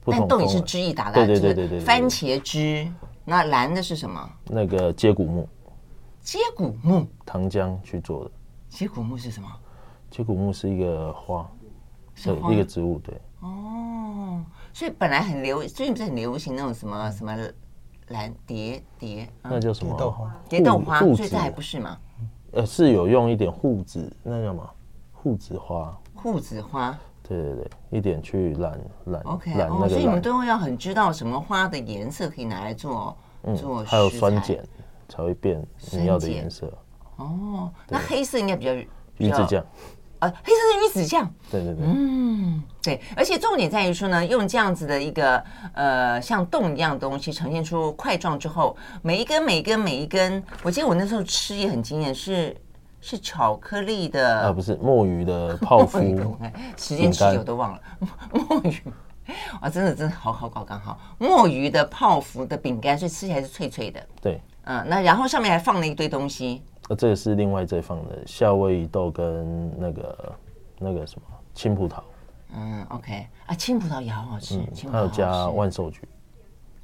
[0.05, 2.87] 但洞也是汁液打的，对对对对对，番茄汁，
[3.25, 4.31] 那蓝的是什么？
[4.45, 5.49] 那个接骨木，
[6.21, 8.31] 接骨木，糖浆去做的。
[8.69, 9.49] 接骨木是什么？
[10.11, 11.51] 接骨木是一个花，
[12.15, 13.21] 是一个植物，对。
[13.41, 14.41] 哦，
[14.73, 17.37] 所以本来很流，最近不是很流行那种什么什么
[18.09, 19.93] 蓝蝶蝶，那叫什么？
[19.93, 21.99] 蝶豆花，蝶豆花，所以这还不是吗？
[22.53, 24.71] 呃，是有用一点护子，那叫什么？
[25.13, 25.99] 护子花。
[26.15, 26.97] 护子花。
[27.23, 29.89] 对对对，一点去染染 OK，染那个、哦。
[29.89, 33.83] 所以你们都要很知道什么花的颜色可以拿来做、嗯、做。
[33.85, 34.59] 还有酸碱
[35.09, 36.73] 才会变你要的颜色。
[37.17, 38.75] 哦，那黑色应该比较。
[39.19, 39.65] 鱼子酱。
[40.23, 41.29] 呃，黑色是鱼子酱。
[41.51, 41.85] 对对对。
[41.85, 45.43] 嗯，对，而且重点在于说呢，用这样子的一个
[45.75, 52.57] 呃像洞一样的东西呈现出块状之后，每一根每一根每一根，我记得我那时候吃也很惊艳，是
[53.01, 55.99] 是巧克力的啊，不是墨鱼的泡芙，
[56.79, 57.81] 时间持久都忘了
[58.31, 58.81] 墨鱼
[59.61, 64.01] 啊，真的真的好好搞刚好墨鱼的泡芙的饼干，所以吃起来是脆脆的。
[64.21, 66.63] 对，嗯，那然后上面还放了一堆东西。
[66.89, 70.37] 那这个是另外这放的夏威夷豆跟那个
[70.79, 72.03] 那个什么青葡萄。
[72.55, 76.01] 嗯，OK 啊，青葡萄也好好吃，嗯、青葡萄还有加万寿菊。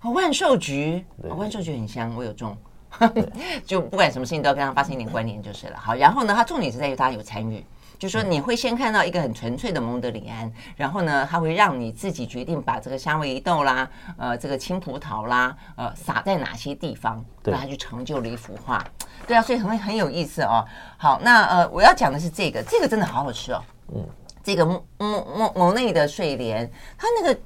[0.02, 2.56] 哦，万寿菊，哦、万寿菊很香，我有种。
[3.66, 5.76] 就不管什么事情都要跟它发生一点关联就是了。
[5.78, 7.62] 好，然后呢，它重点是在于大家有参与。
[7.98, 18.82] 就是说你会先看到一个很纯粹的蒙德里安，然后呢，它会让你自己决定把这个夏威夷豆啦，呃，这个青葡萄啦，呃，撒在哪些地方，对，它就成就了一幅画。
[19.28, 20.64] 对啊，所以很很有意思哦。
[20.96, 23.62] 好，那呃，我要讲的是这个，这个真的好好吃哦。
[23.94, 24.04] 嗯，
[24.42, 27.40] 这个莫莫莫莫内的睡莲，它那个。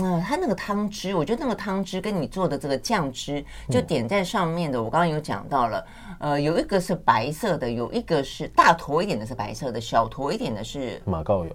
[0.00, 4.80] 嗯，它那个汤汁，我觉得那个汤汁跟你做的这个酱汁，就点在上面的。
[4.80, 5.84] 我刚刚有讲到了，
[6.20, 11.50] 呃，有一个是白色的，有一个是大坨一点的是白色的，小坨一点的是马告油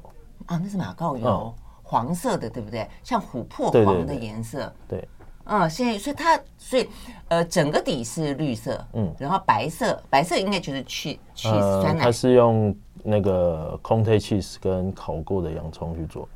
[0.47, 2.89] 啊，那是马告油，黄色的，对不对？
[3.01, 4.73] 像琥珀黄的颜色。
[4.89, 5.07] 对，
[5.45, 6.89] 嗯，现在所以它所以
[7.27, 16.27] 呃，整个底是绿色，嗯，然后白色白色应该就是去去酸奶，它是用那个 Conte cheese 跟烤过的洋葱去做。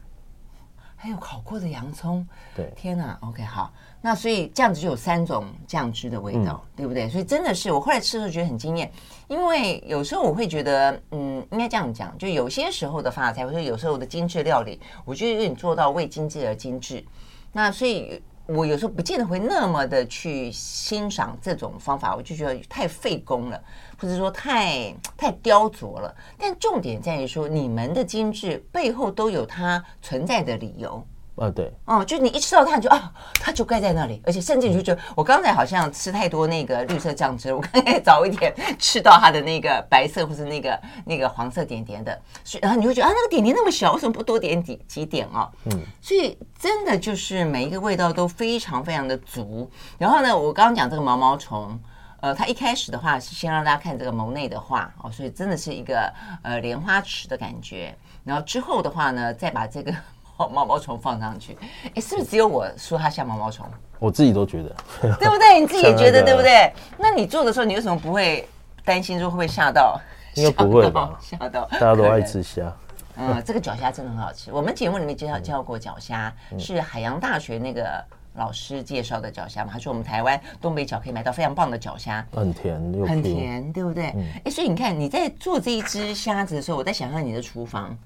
[0.99, 7.07] 还有烤过的洋葱，对，天哪，OK，好，那所以这样子就有三种酱汁的味道，嗯、对不对？
[7.07, 8.91] 所以真的是我后来吃的时候觉得很惊艳，
[9.27, 17.05] 因为有时候我会觉得，嗯，应该这样讲，就有些时候的法菜，或者有时候的精致料理，我觉得有点做到为精致而精致，
[17.53, 18.21] 那所以。
[18.47, 23.61] 我有时候不见得会那么的去欣赏这种方法，我就觉得太费工了，
[23.99, 26.15] 或者说太太雕琢了。
[26.37, 31.05] 但重点在于说，你们的精致背后都有它存在的理由。
[31.37, 45.49] 啊，对，哦，就你一吃到它，你就啊，它就盖在那里，而且甚至你就觉得，我刚才好像吃太多那个绿色酱汁，我刚才早一点吃到它的那个白色或是那个那个黄色点点的，所以然后你会觉得啊，那个点点那么小，为什么不多点几几点啊？
[45.65, 49.69] 嗯，所以真的就是每一个味道都非常非常的足。
[49.97, 51.79] 然后呢，我刚刚讲这个毛毛虫。
[52.19, 57.95] 呃，它一开始的话是先让大家看这个蒙内的画哦，所以真的是一个呃莲花池的感觉。
[58.23, 59.93] 然后之后的话呢，再把这个
[60.53, 61.57] 毛毛虫放上去，
[61.95, 63.65] 哎，是不是只有我说它像毛毛虫？
[63.99, 64.75] 我自己都觉得，
[65.17, 65.59] 对不对？
[65.59, 66.71] 你自己也觉得对不对？
[66.97, 68.47] 那你做的时候，你为什么不会
[68.85, 69.99] 担心说会不会吓到？
[70.35, 71.17] 应该不会吧？
[71.19, 72.71] 吓到，大家都爱吃虾。
[73.19, 74.51] 嗯，这个脚虾真的很好吃。
[74.51, 77.89] 我们节目里面介绍介绍过脚虾，是海洋大学那个
[78.35, 79.71] 老师介绍的脚虾嘛？
[79.73, 82.75] 他说我们台湾东北角可以买到非常棒的脚虾，很甜，
[83.07, 84.13] 很甜，对不对？
[84.45, 87.97] 哎，所以你看你在做这一只虾子的时候，我在想象你的厨房，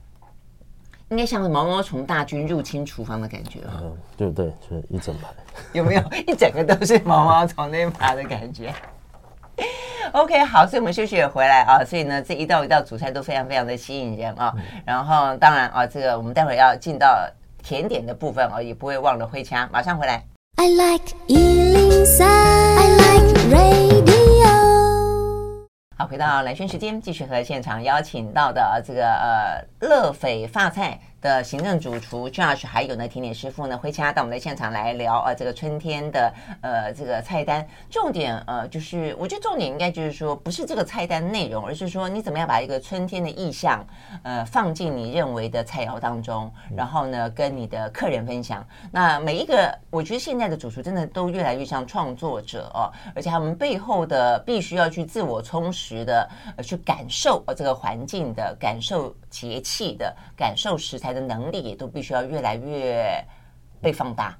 [1.12, 3.80] 应该像毛毛虫大军入侵厨房的感觉啊？
[3.84, 4.46] 嗯，对不对？
[4.62, 5.28] 就是一整排，
[5.74, 8.74] 有没有一整个都是毛毛虫那排的感觉
[10.14, 14.54] ？OK，好，所以我们休息也回来啊，所以呢，这一道一道主菜都非常非常的吸引人啊。
[14.86, 17.30] 然后当然啊，这个我们待会要进到
[17.62, 20.24] 甜点的部分啊，也不会忘了回枪，马上回来。
[20.56, 24.11] I like 103, I like radio。
[26.02, 31.00] 好，回到蓝轩时间，继续和现场邀请到的这个呃乐斐发菜。
[31.22, 37.66] 的行政主厨 Josh，还有呢甜点师傅呢，回家到我们的现场来聊呃这个春天的呃这个菜单。
[37.90, 43.86] 重点呃就是，我觉得重点应该就是说，不是这个菜单内容，而是说你怎么样把一个春天的意象
[44.24, 48.66] 呃放进你认为的菜肴当中，然后呢跟你的客人分享。
[48.92, 63.24] 那每一个，我觉得现在的主厨真的都越来越像创作者哦，而且他们背后的必须要去自我充实的呃去感受呃这个环境的感受节气的感受食材的能力也都必须要越来越
[63.82, 64.38] 被放大，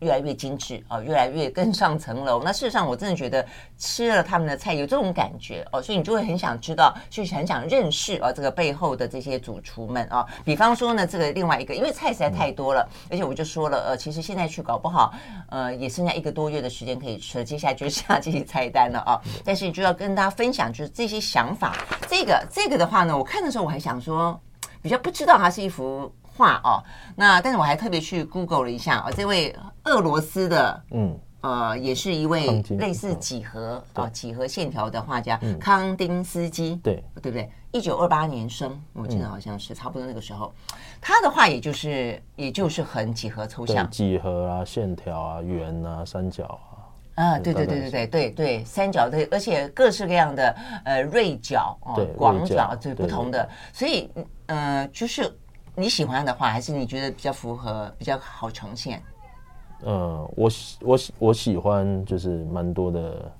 [0.00, 2.42] 越来越精致哦，越来越更上层楼。
[2.42, 3.46] 那事实上，我真的觉得
[3.78, 10.26] 吃了他们的菜有这种感觉哦，所以你就会很想知道，就是很想认识哦这个背后的这些主厨们啊。
[10.44, 15.14] 比方说呢，这个另外一个，因为菜实在太多了，而且我就说了，呃，其实现在去搞不好，
[15.48, 19.18] 呃，也剩下一个多月的时间可以吃，接下来就是下这些菜单了啊。
[19.42, 21.74] 但是你就要跟大家分享，就是这些想法。
[22.08, 24.38] 这个这个的话呢，我看的时候我还想说。
[24.84, 26.76] 比较不知道它是一幅画哦，
[27.16, 37.02] 那但是我还特别去 Google 了一下哦，这位俄罗斯的，嗯，呃，也是一位类似几何哦几何线条的画家康丁斯基，对。
[37.22, 37.50] 对不对？
[37.72, 40.52] 一九二八年生，我记得好像是差不多那个时候，
[41.00, 46.73] 他的画也就是也就是很几何抽象，几何啊，线条啊，圆啊，三角啊。
[47.14, 54.10] 啊，对对对对对对对，三角对，而且各式各样的呃锐角哦，广角对不同的，所以
[54.46, 55.32] 呃，就是
[55.76, 59.02] 你喜欢的话，还是你觉得比较符合，比较好呈现？
[59.82, 63.30] 呃，我喜我喜我喜欢就是蛮多的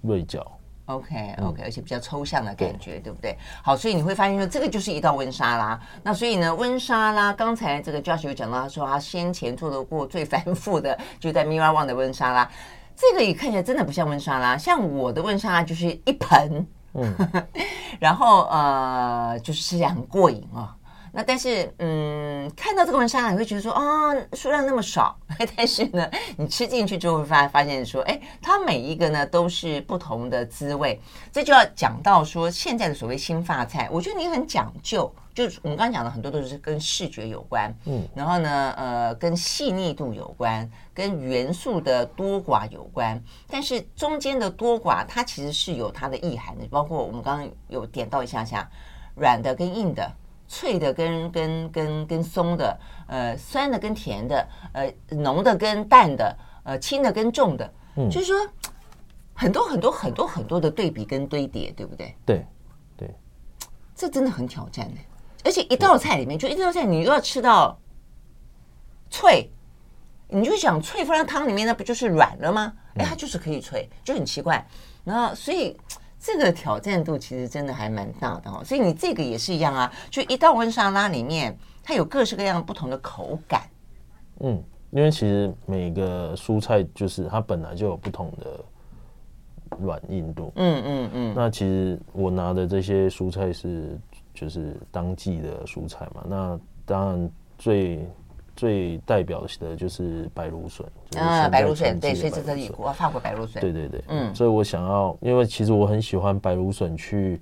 [0.00, 0.50] 锐角。
[0.86, 3.36] OK OK，而且比较抽象的感觉，对，对不对？
[3.62, 5.80] 好，所以你会发现说，这个就是一道温莎拉。
[6.02, 12.50] 那所以呢，温莎拉刚才这个 Josh 有讲到，他说他先前做的过最繁复的，就在 Mira One 的温莎拉。
[12.94, 17.14] 这个也看起来真的不像温莎拉，像我的温莎拉就是一盆，嗯，
[17.98, 20.76] 然后呃，就是吃起来很过瘾啊。
[21.14, 23.82] 那但是，嗯，看到这个文沙拉，你会觉得说，啊，
[24.32, 25.14] 数量那么少，
[25.54, 30.98] 但是呢，你吃进去之后会发发现说，哎，它每一个呢都是不同的滋味。
[31.30, 48.66] 这就要讲到说，现在的所谓新发菜，我觉得你很讲究，就是我们刚刚讲的很多都是跟视觉有关，嗯，然后呢，呃，跟细腻度有关，跟元素的多寡有关，但是中间的多寡，它其实是有它的意涵的，包括我们刚刚有点到一下下，
[49.14, 50.10] 软的跟硬的。
[50.52, 58.36] 脆的跟跟跟跟松的，呃，酸的跟甜的，呃，浓的跟淡的，呃，轻的跟重的，嗯，就是说
[59.32, 62.14] 很多很多很多很多的对比跟堆叠，对不对？
[62.26, 62.46] 对，
[62.98, 63.10] 对，
[63.96, 65.00] 这真的很挑战呢。
[65.42, 67.80] 而且一道菜里面，就一道菜你又要吃到
[69.08, 69.50] 脆，
[70.28, 72.74] 你就想脆放在汤里面，那不就是软了吗？
[72.96, 74.62] 哎，它就是可以脆，就很奇怪。
[75.02, 75.74] 然后所以。
[76.24, 83.62] 这个挑战度其实真的还蛮大的哦，所以你这个也是一样啊，就一道温沙拉里面，它有各式各样不同的口感。
[84.38, 88.64] 嗯，因为其实每个蔬菜就是它本来就有不同的
[89.80, 90.52] 软硬度。
[90.54, 91.34] 嗯嗯嗯。
[91.34, 93.98] 那其实我拿的这些蔬菜是
[94.32, 98.08] 就是当季的蔬菜嘛，那当然最。
[98.54, 100.86] 最代表的就是白芦笋
[101.16, 107.40] 啊，白芦笋对，所以这这里我法国白芦笋，对对对，嗯，所以我想要，因为其实我很喜欢白芦笋去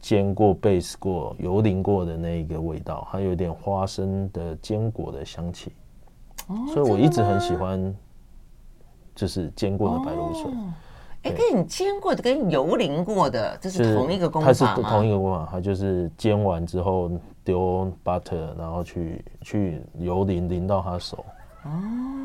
[0.00, 5.72] 煎过、base 过、油淋过的那个味道，还有点花生的坚果的香气，
[6.46, 7.94] 哦，所以我一直很喜欢，
[9.14, 10.52] 就是煎过的白芦笋。
[11.22, 14.54] 哎，跟你煎过的跟油淋过的，这是同一个工法吗？
[14.58, 17.10] 它是同一个工法，它就是煎完之后。
[17.44, 21.24] 丢 butter，然后去去油淋淋到它手，
[21.64, 21.70] 哦，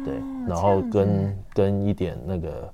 [0.03, 2.69] 对，然后跟跟一点那个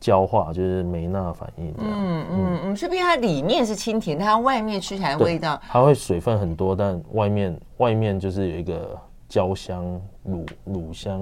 [0.00, 1.72] 焦化，就是梅纳反应。
[1.78, 8.98] 嗯嗯嗯，所以它里面是清甜，它外面吃起来味道，它会水分很多，但外面外面就是有一个
[9.28, 9.84] 焦香、
[10.24, 11.20] 乳乳香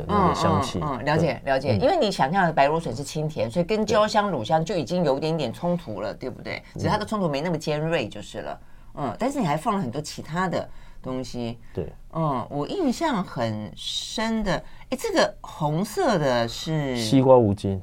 [0.00, 0.80] 的那个香气。
[0.82, 6.62] 嗯，了解了解，因为你想象的白芦笋是清甜，所以跟焦香、乳香就已经有点点冲突了，对不对？
[6.74, 8.60] 只是它的冲突没那么尖锐就是了。
[8.96, 10.68] 嗯，但是你还放了很多其他的
[11.02, 11.58] 东西。
[11.72, 17.80] 对，嗯，我印象很深的，哎，这个红色的是西瓜无精。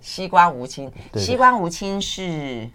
[0.00, 2.68] 西瓜无青，西瓜无青是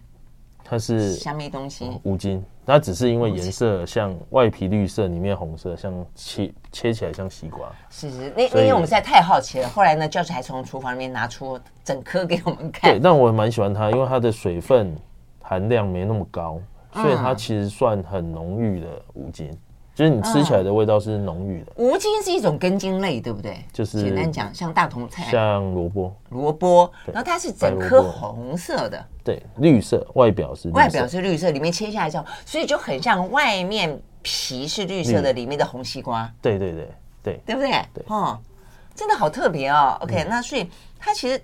[0.69, 7.71] 它是香味东西，五金，它只是因为颜色像外皮绿色，里面红色，像切切起来像西瓜。
[7.89, 12.91] 是是，那因为我们实在太好奇了，后来呢，教授还从厨房里面拿出整颗给我们看。
[12.91, 14.95] 对，但我蛮喜欢它，因为它的水分
[15.41, 16.59] 含量没那么高。
[16.91, 19.55] 所以它其实算很浓郁的无精，
[19.99, 21.73] 就是你吃起来的味道是浓郁的。
[21.75, 23.57] 无精是一种根茎类，对不对？
[23.73, 36.33] 就是简单讲，像大同菜，像萝卜，萝卜，然后它是整颗红色的，对，绿色，外表是外表是绿色，里面切下来之后，所以就很像外面皮是绿色的，里面的红西瓜。
[36.41, 36.87] 对对对
[37.21, 37.69] 对，对不对？
[37.93, 38.39] 对，哦，
[38.95, 39.97] 真的好特别哦。
[39.99, 40.65] OK，那所以
[40.97, 41.41] 它其实。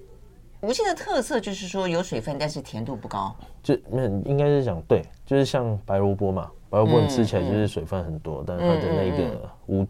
[0.62, 3.36] 无精的特色就是说有水分，但是甜度不高。
[3.62, 9.88] 就那应该是讲对，就是像白萝卜嘛，白萝卜你吃起来就是水分很多，嗯、但它的那个无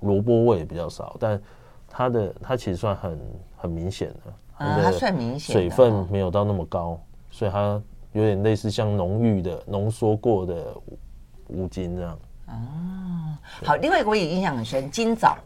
[0.00, 1.40] 萝卜味也比较少，但
[1.88, 3.20] 它的它其实算很
[3.56, 10.74] 很明显的，它算明显，水分没有到那么高，所以它有点类似像浓郁的浓缩过的
[11.46, 12.18] 五金这样。
[12.48, 12.52] 哦，
[13.64, 15.38] 好，另外一个我也印象很深，金枣。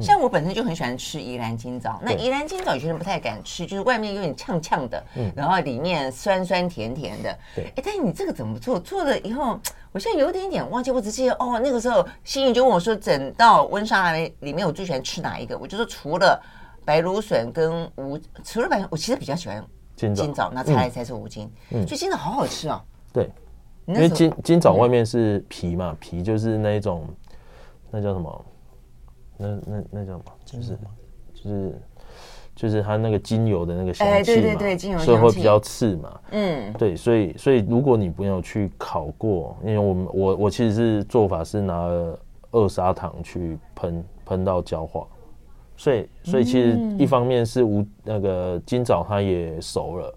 [0.00, 5.04] 像我本身就很喜欢吃宜兰金枣，那宜兰金枣有些人不太敢吃，就是外面有点呛呛的，
[5.36, 7.38] 然后里面酸酸甜甜的。
[7.54, 8.80] 对，哎，但是你这个怎么做？
[8.80, 9.58] 做了以后，
[9.92, 15.58] 我现在有点点忘记，我只记得哦，那个时候心怡就问我说，整道温莎来里面我最喜欢吃哪一个？
[15.58, 16.40] 我就说除了
[16.84, 19.62] 白芦笋跟无，除了白，我其实比较喜欢
[19.96, 21.50] 金枣，那猜来猜是无精。
[21.70, 22.80] 嗯，所以金枣好好吃哦。
[23.12, 23.30] 对，
[23.86, 27.06] 因为金金枣外面是皮嘛，皮就是那一种，
[27.90, 28.44] 那叫什么？
[29.42, 30.24] 那那那叫什么？
[30.44, 30.78] 就是
[31.34, 31.82] 就是
[32.54, 36.20] 就是它那个精油的那个香气嘛，对对对，精油所以会比较刺嘛。
[36.30, 42.18] 嗯，对，所以所以如果你不要去烤过，因为我们我我其实是做法是拿了
[42.52, 45.06] 二砂糖去喷喷到焦化，
[45.76, 50.14] 所以所以其实一方面是无那个金枣它也熟了，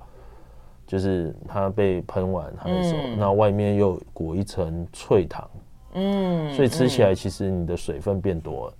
[0.85, 5.49] 就是它被喷完它也熟，那外面又裹一层脆糖，
[5.93, 8.73] 嗯，所以吃起来其实你的水分变多了。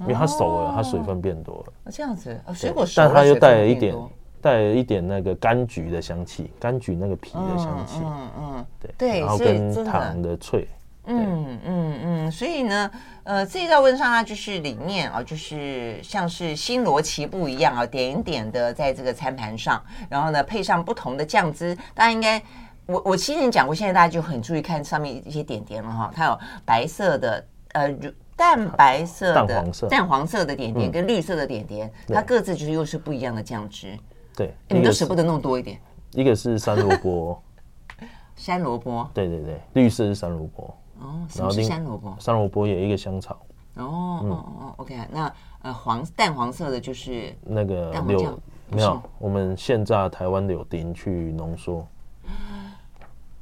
[0.00, 1.72] 因为它熟了，它水分变多了。
[1.84, 3.94] 哦，这样子，水果熟，但它又带了一点，
[4.40, 8.00] 带了一点那个柑橘的香气，柑橘那个皮的香气。
[8.02, 8.66] 嗯嗯，
[8.98, 10.68] 对，然后跟糖的脆。
[11.06, 12.90] 嗯嗯嗯，所以呢，
[13.24, 21.76] 呃，这一道温莎拉就是里面啊，就是像是星罗棋布一样啊，点点的在这个餐盘上，然后呢配上不同的酱汁。
[21.92, 22.42] 大家应该，
[22.86, 27.94] 我我之前讲过，现在大家就很注意看上面一些点点了哈，它有白色的，呃。
[28.36, 33.96] 淡白色的、淡黄色、淡黄色的点点跟绿色的点点，它各自就是又是不一样的酱汁。
[34.34, 35.78] 对，你都舍不得弄多一点。
[36.10, 37.40] 一个是山萝卜，
[38.34, 39.08] 山萝卜。
[39.14, 40.76] 对对对，绿色是山萝卜。
[41.00, 42.12] 哦，什么是山萝卜？
[42.18, 43.38] 山萝卜有一个香草。
[43.76, 45.32] 哦哦哦，OK，那
[45.62, 48.36] 呃黄淡黄色的就是那个柳，
[48.68, 51.86] 没有，我们现榨台湾柳丁去浓缩。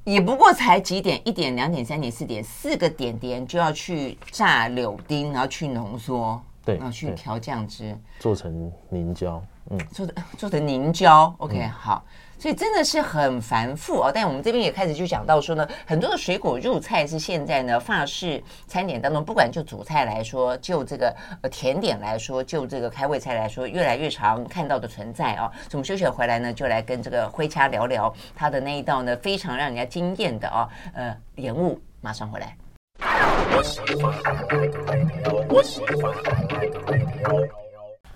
[0.04, 12.04] 也不过才几点，一点、两点、三点、四点，四个点点就要去榨柳丁，然后去浓缩，对，然后去调酱汁，做成凝胶，嗯，做的做成凝胶，OK，嗯，好。
[12.42, 21.14] 所以真的是很繁复哦，但我们这边也开始就讲到说呢，很多的水果入菜是现在呢法式餐点当中，不管就主菜来说，就这个
[21.52, 25.48] 甜点来说，就这个开胃菜来说，越来越常看到的存在啊。
[25.54, 32.56] 所以我们休息回来呢，就来跟这个灰掐聊聊他的那一道呢非常让人家惊艳的啊，呃莲雾，马上回来。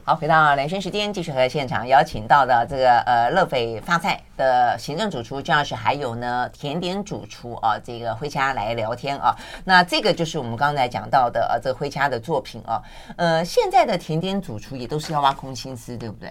[0.09, 9.35] 好，回到兰萱时间，继续和现场邀请到的这个呃乐斐发菜的行政主厨姜老师，还有呢甜点主厨啊，这个辉掐来聊天啊。
[9.65, 12.81] 那这个就是我们刚才讲到的呃这个辉掐的作品啊。
[13.17, 16.29] 呃，现在的甜点主厨也都是要挖空心思，对不对？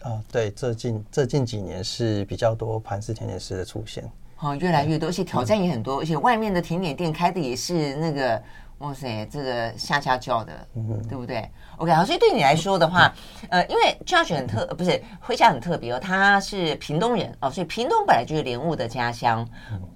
[0.00, 4.02] 啊，对，这近这近几年是比较多盘式甜点师的出现，
[4.34, 8.42] 好、哦，越来越多，而且挑战也很多，嗯、而且外面的甜点店开的也是那个。
[8.78, 11.48] 哇塞，这个下下叫的，嗯、对不对
[11.78, 13.12] ？OK，好，所以对你来说的话，
[13.50, 19.44] 呃，因为 Josh 很特，不是辉掐很特别哦，他是屏东人哦，所以屏东本来就是莲雾的家乡，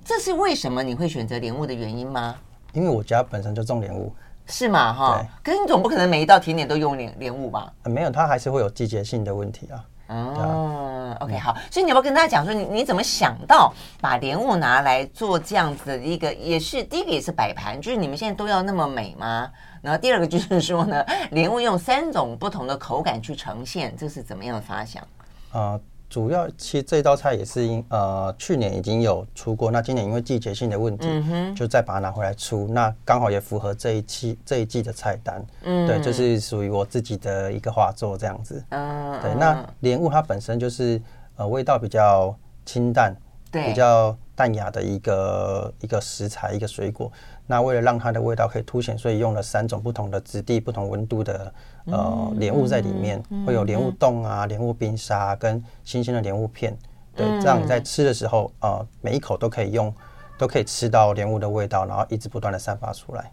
[0.04, 2.34] 这是为什么你会选择莲雾的原因吗？
[2.72, 4.12] 因为我家本身就种莲雾，
[4.46, 4.92] 是吗？
[4.92, 7.72] 哈，可是你总不可能每一道甜点都用莲莲雾吧？
[7.84, 9.84] 没有，它还是会有季节性的问题啊。
[10.14, 19.50] 哦，OK，好，所以你要不要跟大家讲说你，你你怎么想到把莲雾拿来做这样子的一个，也是第一个也是摆盘，就是你们现在都要那么美吗？
[19.80, 25.02] 然后第二个就是说呢，莲雾用三种不同的口感去呈现，这是怎么样的发想？
[25.50, 25.80] 啊、呃。
[26.12, 35.42] 主要其实这道菜也是因呃去年已经有出过，那今年因为季节性的问题，嗯、就再把它拿回来出，那刚好也符合这一期这一季的菜单。
[35.62, 38.62] 嗯，对，就是属于我自己的一个画作这样子。
[38.68, 41.00] 嗯，对，那莲雾它本身就是
[41.36, 42.36] 呃味道比较
[42.66, 43.16] 清淡，
[43.50, 47.10] 对，比较淡雅的一个一个食材一个水果。
[47.52, 51.52] 那为了让它的味道可以凸显，所以用了三种不同的质地、不同温度的
[51.84, 56.74] 呃莲雾在里面，会有莲雾冻啊、莲雾冰沙跟新鲜的莲雾片。
[57.14, 59.94] 对，这样你在吃的时候，呃，每一口都可以用，
[60.38, 63.30] 都可以吃到莲雾的味道，然后一直不断的散发出来。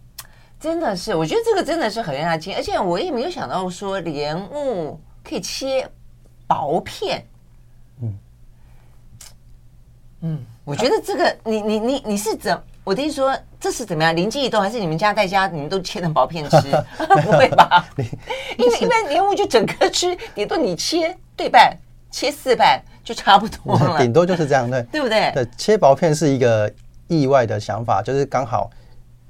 [0.59, 5.89] 真的是，我觉得这个真的是很让人惊，而且我也没有想到说莲雾可以切
[6.45, 7.25] 薄片。
[8.01, 8.19] 嗯
[10.19, 12.61] 嗯，我觉得这个你你你你是怎？
[12.83, 14.15] 我听说这是怎么样？
[14.15, 16.57] 灵机一动，还是你们家在家你们都切成薄片吃？
[16.97, 17.85] 不会吧？
[18.57, 21.75] 因为一般莲雾就整颗吃，顶多你切对半，
[22.09, 23.97] 切四半就差不多了。
[24.01, 25.31] 顶多就是这样，对对不对？
[25.33, 26.71] 对，切薄片是一个
[27.07, 28.69] 意外的想法，就是刚好。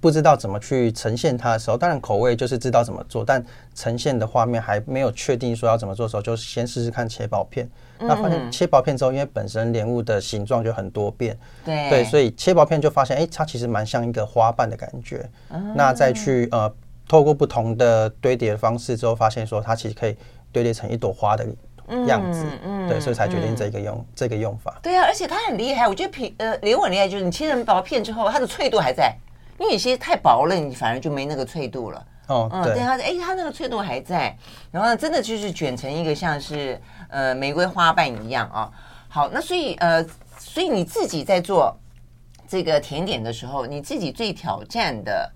[0.02, 3.44] 不知道怎么去呈现它的时候，当然口味就是知道怎么做，但
[3.76, 7.70] 呈现的画面还没有确定说要怎么做的时候，就先试试看切薄片。
[8.00, 15.30] 那发现切薄片之后，因为本身莲雾的形状就很多变，对对，所以切薄片就发现，哎，它其实蛮像一个花瓣的感觉。
[15.76, 16.74] 那再去呃，
[17.08, 20.16] 透过不同的堆叠的方式之后，发现说它其实可以
[20.52, 21.46] 堆叠成一朵花的
[22.08, 22.46] 样子。
[22.64, 24.80] 嗯，对，所以才决定这个用这个用法。
[24.82, 29.16] 对啊，而且它很厉害，我觉得皮呃莲雾很厉害，就是你切成薄片之后，它的脆度还在。
[29.60, 32.02] 因为有些太薄了，你反而就没那个脆度了。
[32.30, 34.38] 哦，嗯，对，它哎，它那个脆度还在，
[34.72, 38.72] 然后呢，真的就是卷成一个像是呃玫瑰花瓣一样啊。
[39.08, 40.06] 好，那所以呃，
[40.38, 41.76] 所以你自己在做
[42.48, 45.30] 这个甜点的时候，你自己最挑战的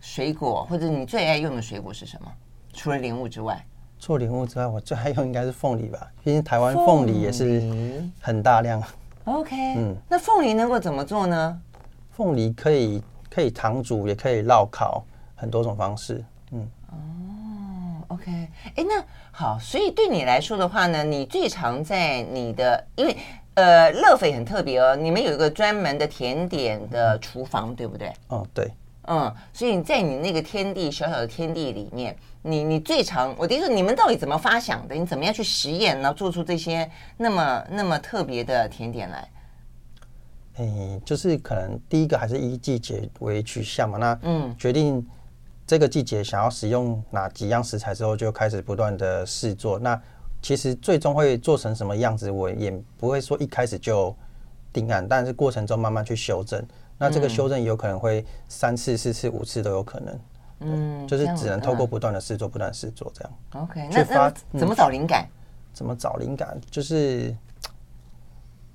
[0.00, 2.32] 水果或者你最爱用的水果是什么？
[2.72, 3.60] 除了莲雾之外，
[3.98, 8.80] 做莲雾之外，我最爱用应该是凤梨吧，毕竟台湾凤梨也是很大量。
[9.24, 11.60] OK，嗯，那凤梨能够怎么做呢？
[12.12, 13.02] 凤梨可以。
[13.30, 15.04] 可以糖煮，也可以烙烤，
[15.38, 16.22] 很多种方式。
[16.50, 16.96] 嗯，哦
[18.08, 18.30] ，OK，
[18.74, 23.16] 哎，那好，所以对你来说的话呢，你最常在你的，因为
[23.54, 28.12] 呃，乐斐很特别哦，你们有一个专门的甜点的厨房，对不对？
[28.28, 28.70] 哦，对，
[29.08, 34.94] 嗯，所以你在你那个天地小小的天地里面，你你最常，我的意思你们到底怎么发想的？
[34.94, 39.28] 你怎么样去实验，然后做出这些那么那么特别的甜点来？
[40.60, 43.98] 嗯，就是可能第一个还是以季节为取向嘛。
[43.98, 45.06] 那嗯，决定
[45.68, 49.78] 这个季节想要使用哪几样食材之后，就开始不断的试做。
[49.78, 50.00] 那
[50.40, 54.16] 其实最终会做成什么样子，我也不会说一开始就
[54.72, 56.66] 定案，但是过程中慢慢去修正。
[56.96, 60.20] 那这个修正有可能会三次、四次、五次都有可能。
[60.60, 63.32] 嗯，就是只能透过不断的试做、不断试做这样。
[63.62, 65.28] OK，那那怎么找灵感？
[65.74, 66.58] 怎么找灵感？
[66.70, 67.36] 就是。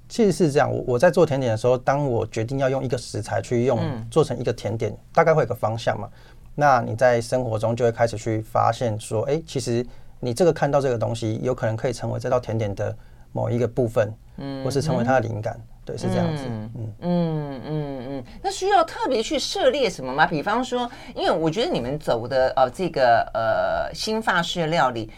[0.09, 3.79] 其实是这样，我我在做甜点的时候，当我决定要用一个食材去用
[4.11, 6.07] 做成一个甜点，大概会有个方向嘛。
[6.55, 9.85] 那你在生活中就会开始去发现说，哎，其实
[10.19, 12.95] 你这个看到这个东西，有可能可以成为这道甜点的
[13.31, 18.23] 某一个部分，嗯，或是成为它的灵感，对，是这样子，嗯嗯嗯嗯。
[18.41, 20.25] 那需要特别去涉猎什么吗？
[20.25, 25.09] 比方说，因为我觉得你们走的呃这个呃新法式料理。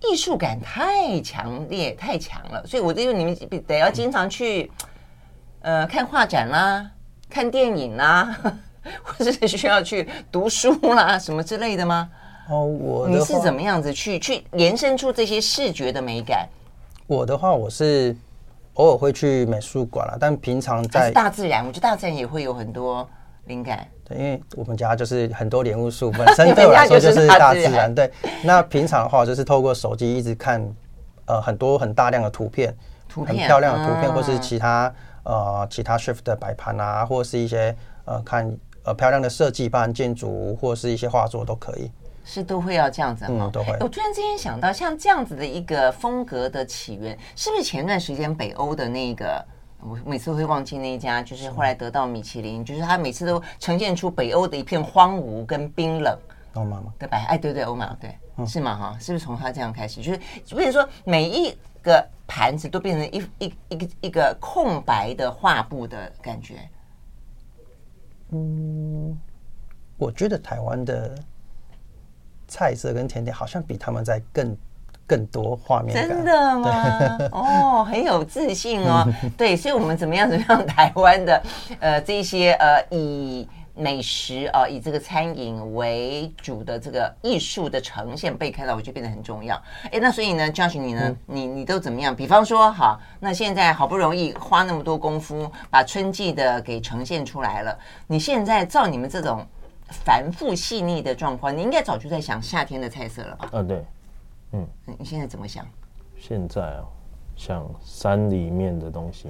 [0.00, 3.36] 艺术感太强烈，太强了，所以我就因为你们
[3.66, 4.70] 得要经常去，
[5.60, 6.88] 呃，看画展啦，
[7.28, 8.32] 看电影啦，
[9.02, 12.08] 或者是需要去读书啦，什么之类的吗？
[12.50, 16.48] 哦，我你是怎么样子去去延伸出这些视觉的美感？
[17.06, 18.16] 我的话，我是
[18.74, 23.06] 偶尔会去美术馆啦，但平常在大自然，我觉得大自然也会有很多
[23.44, 23.86] 灵感。
[24.04, 27.94] 对，因为我们家就是很多莲雾树， 本身对我来说就是大自然。
[27.94, 28.10] 对，
[28.42, 30.66] 那平常的话就是透过手机一直看，
[31.26, 32.74] 呃，很多很大量的图片，
[33.08, 34.90] 图片很漂亮的图片，或是其他
[35.24, 37.76] 呃其他 shift 的摆盘啊，或是一些
[38.06, 38.50] 呃看
[38.88, 41.90] 呃漂亮的设计，包含建筑或是一些画作都可以。
[42.24, 43.46] 是都会要这样子吗？
[43.48, 43.72] 嗯，都会。
[43.80, 49.44] 我突然之间想到，像这样子的一个风格的起源，是不是前段时间北欧的那个？
[49.80, 56.18] 我每次会忘记那一家，就是后来得到米其林，就是他每次都呈现出北欧的一片荒芜跟冰冷。
[56.54, 56.92] 欧玛吗？
[56.98, 57.16] 对吧？
[57.28, 58.76] 哎，对对，欧玛，对，是吗？
[58.76, 66.56] 哈，是不是从他这样开始，就是就变成说每一个盘子都变成一一一个一个空白的画布的感觉？
[68.32, 69.18] 嗯，
[69.96, 71.14] 我觉得台湾的
[72.46, 74.56] 菜色跟甜点好像比他们在更
[75.06, 75.94] 更多画面。
[75.94, 77.18] 真的吗？
[77.32, 79.06] 哦，很有自信哦。
[79.36, 80.28] 对，所以我们怎么样？
[80.28, 80.66] 怎么样？
[80.66, 81.42] 台湾的
[81.80, 83.48] 呃这些呃以。
[83.78, 89.54] 美食啊，以这个餐饮为主的这个艺术的呈现被看到，我觉得变得很重要。
[89.92, 92.14] 哎，那所以呢，Josh 你呢，嗯、你你都怎么样？
[92.14, 99.46] 比方说，好，那现在好不容易花那么多功夫把春季的给呈现出来了，你现在照你们这种
[99.88, 103.48] 繁复细腻的状况，你应该早就在想夏天的菜色了吧？
[103.52, 103.84] 啊，对，
[104.52, 104.66] 嗯，
[104.98, 105.64] 你现在怎么想？
[106.18, 106.84] 现在啊，
[107.36, 109.28] 想山里面的东西。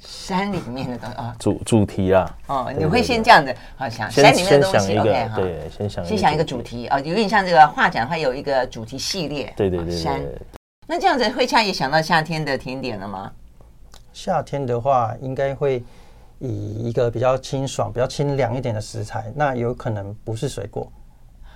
[0.00, 6.86] 山里面的东西啊，主主题啊，哦，你会先这样子，好想山里面的东西，OK 哈，对，先想先想一个主题。
[6.86, 10.20] 啊，有点像这个画展，它有一个主题系列，对对对，山。
[10.86, 13.30] 那这样子，会恰也想到夏天的甜点了吗？
[14.12, 15.84] 夏天的话，应该会
[16.38, 20.90] 以一个比较清爽、比较清凉一点的食材，那有可能不是水果，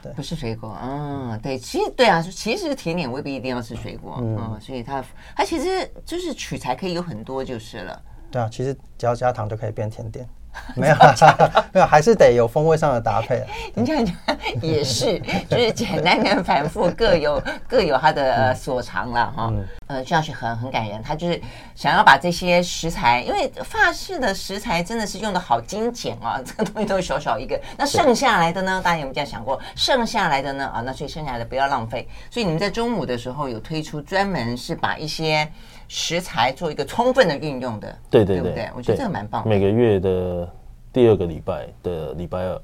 [0.03, 5.03] 对，不是水果，嗯，对，其实对啊，其实甜点未必一定要是水果，嗯，所以它
[5.35, 8.03] 它其实就是取材可以有很多就是了。
[8.35, 10.29] 对啊，其实只要加糖就可以变甜点，
[10.75, 10.97] 没有
[11.71, 13.41] 没有，还是得有风味上的搭配。
[13.75, 14.17] 你这样讲
[14.61, 19.51] 也是，就是简单跟繁复各有各有它的、呃、所长了哈。
[19.53, 21.41] 嗯、呃，这样是很很感人，他就是
[21.77, 29.61] 想要把这些食材，因为法式的食材真的是用的好精简啊，这个东西都是小小一个，那剩下来的呢，大家有没有这样想过？
[29.77, 32.09] 剩下来的呢啊，那所以剩下来的不要浪费。
[32.33, 35.49] 所以你们在中午的时候有推出专门是把一些。
[35.89, 38.71] 食材做一个充分的运用的，对对对，对不对？
[38.77, 39.47] 我觉得这个蛮棒。
[39.49, 40.49] 每个月的
[40.93, 42.63] 第二个礼拜的礼拜二，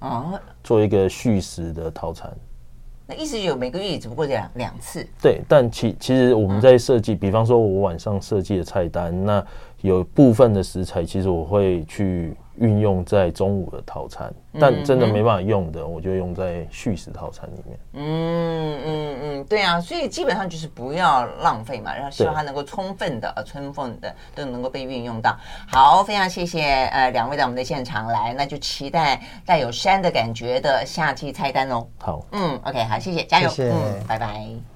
[0.00, 2.30] 哦，做一个续食的套餐。
[3.08, 5.06] 那意思有每个月也只不过两两次。
[5.22, 9.46] 对，但其其实我们在设计，比方说我晚上设计的菜单，那
[9.86, 12.36] 有部分的食材，其实我会去。
[12.58, 17.78] 运用在中午的套餐，但真的没办法用的，我就用在续食套餐里面。
[17.92, 25.36] 嗯嗯嗯，对啊，所以基本上就是不要浪费嘛，然后希望它能够充分的、呃充分的都能够被运用到。
[25.68, 31.86] 好，非常谢谢呃两位到我们的现场来，那就期待带有山的感觉的夏季菜单哦。
[31.98, 34.66] 好，嗯，OK，好，谢谢，加油，谢谢，嗯，拜拜。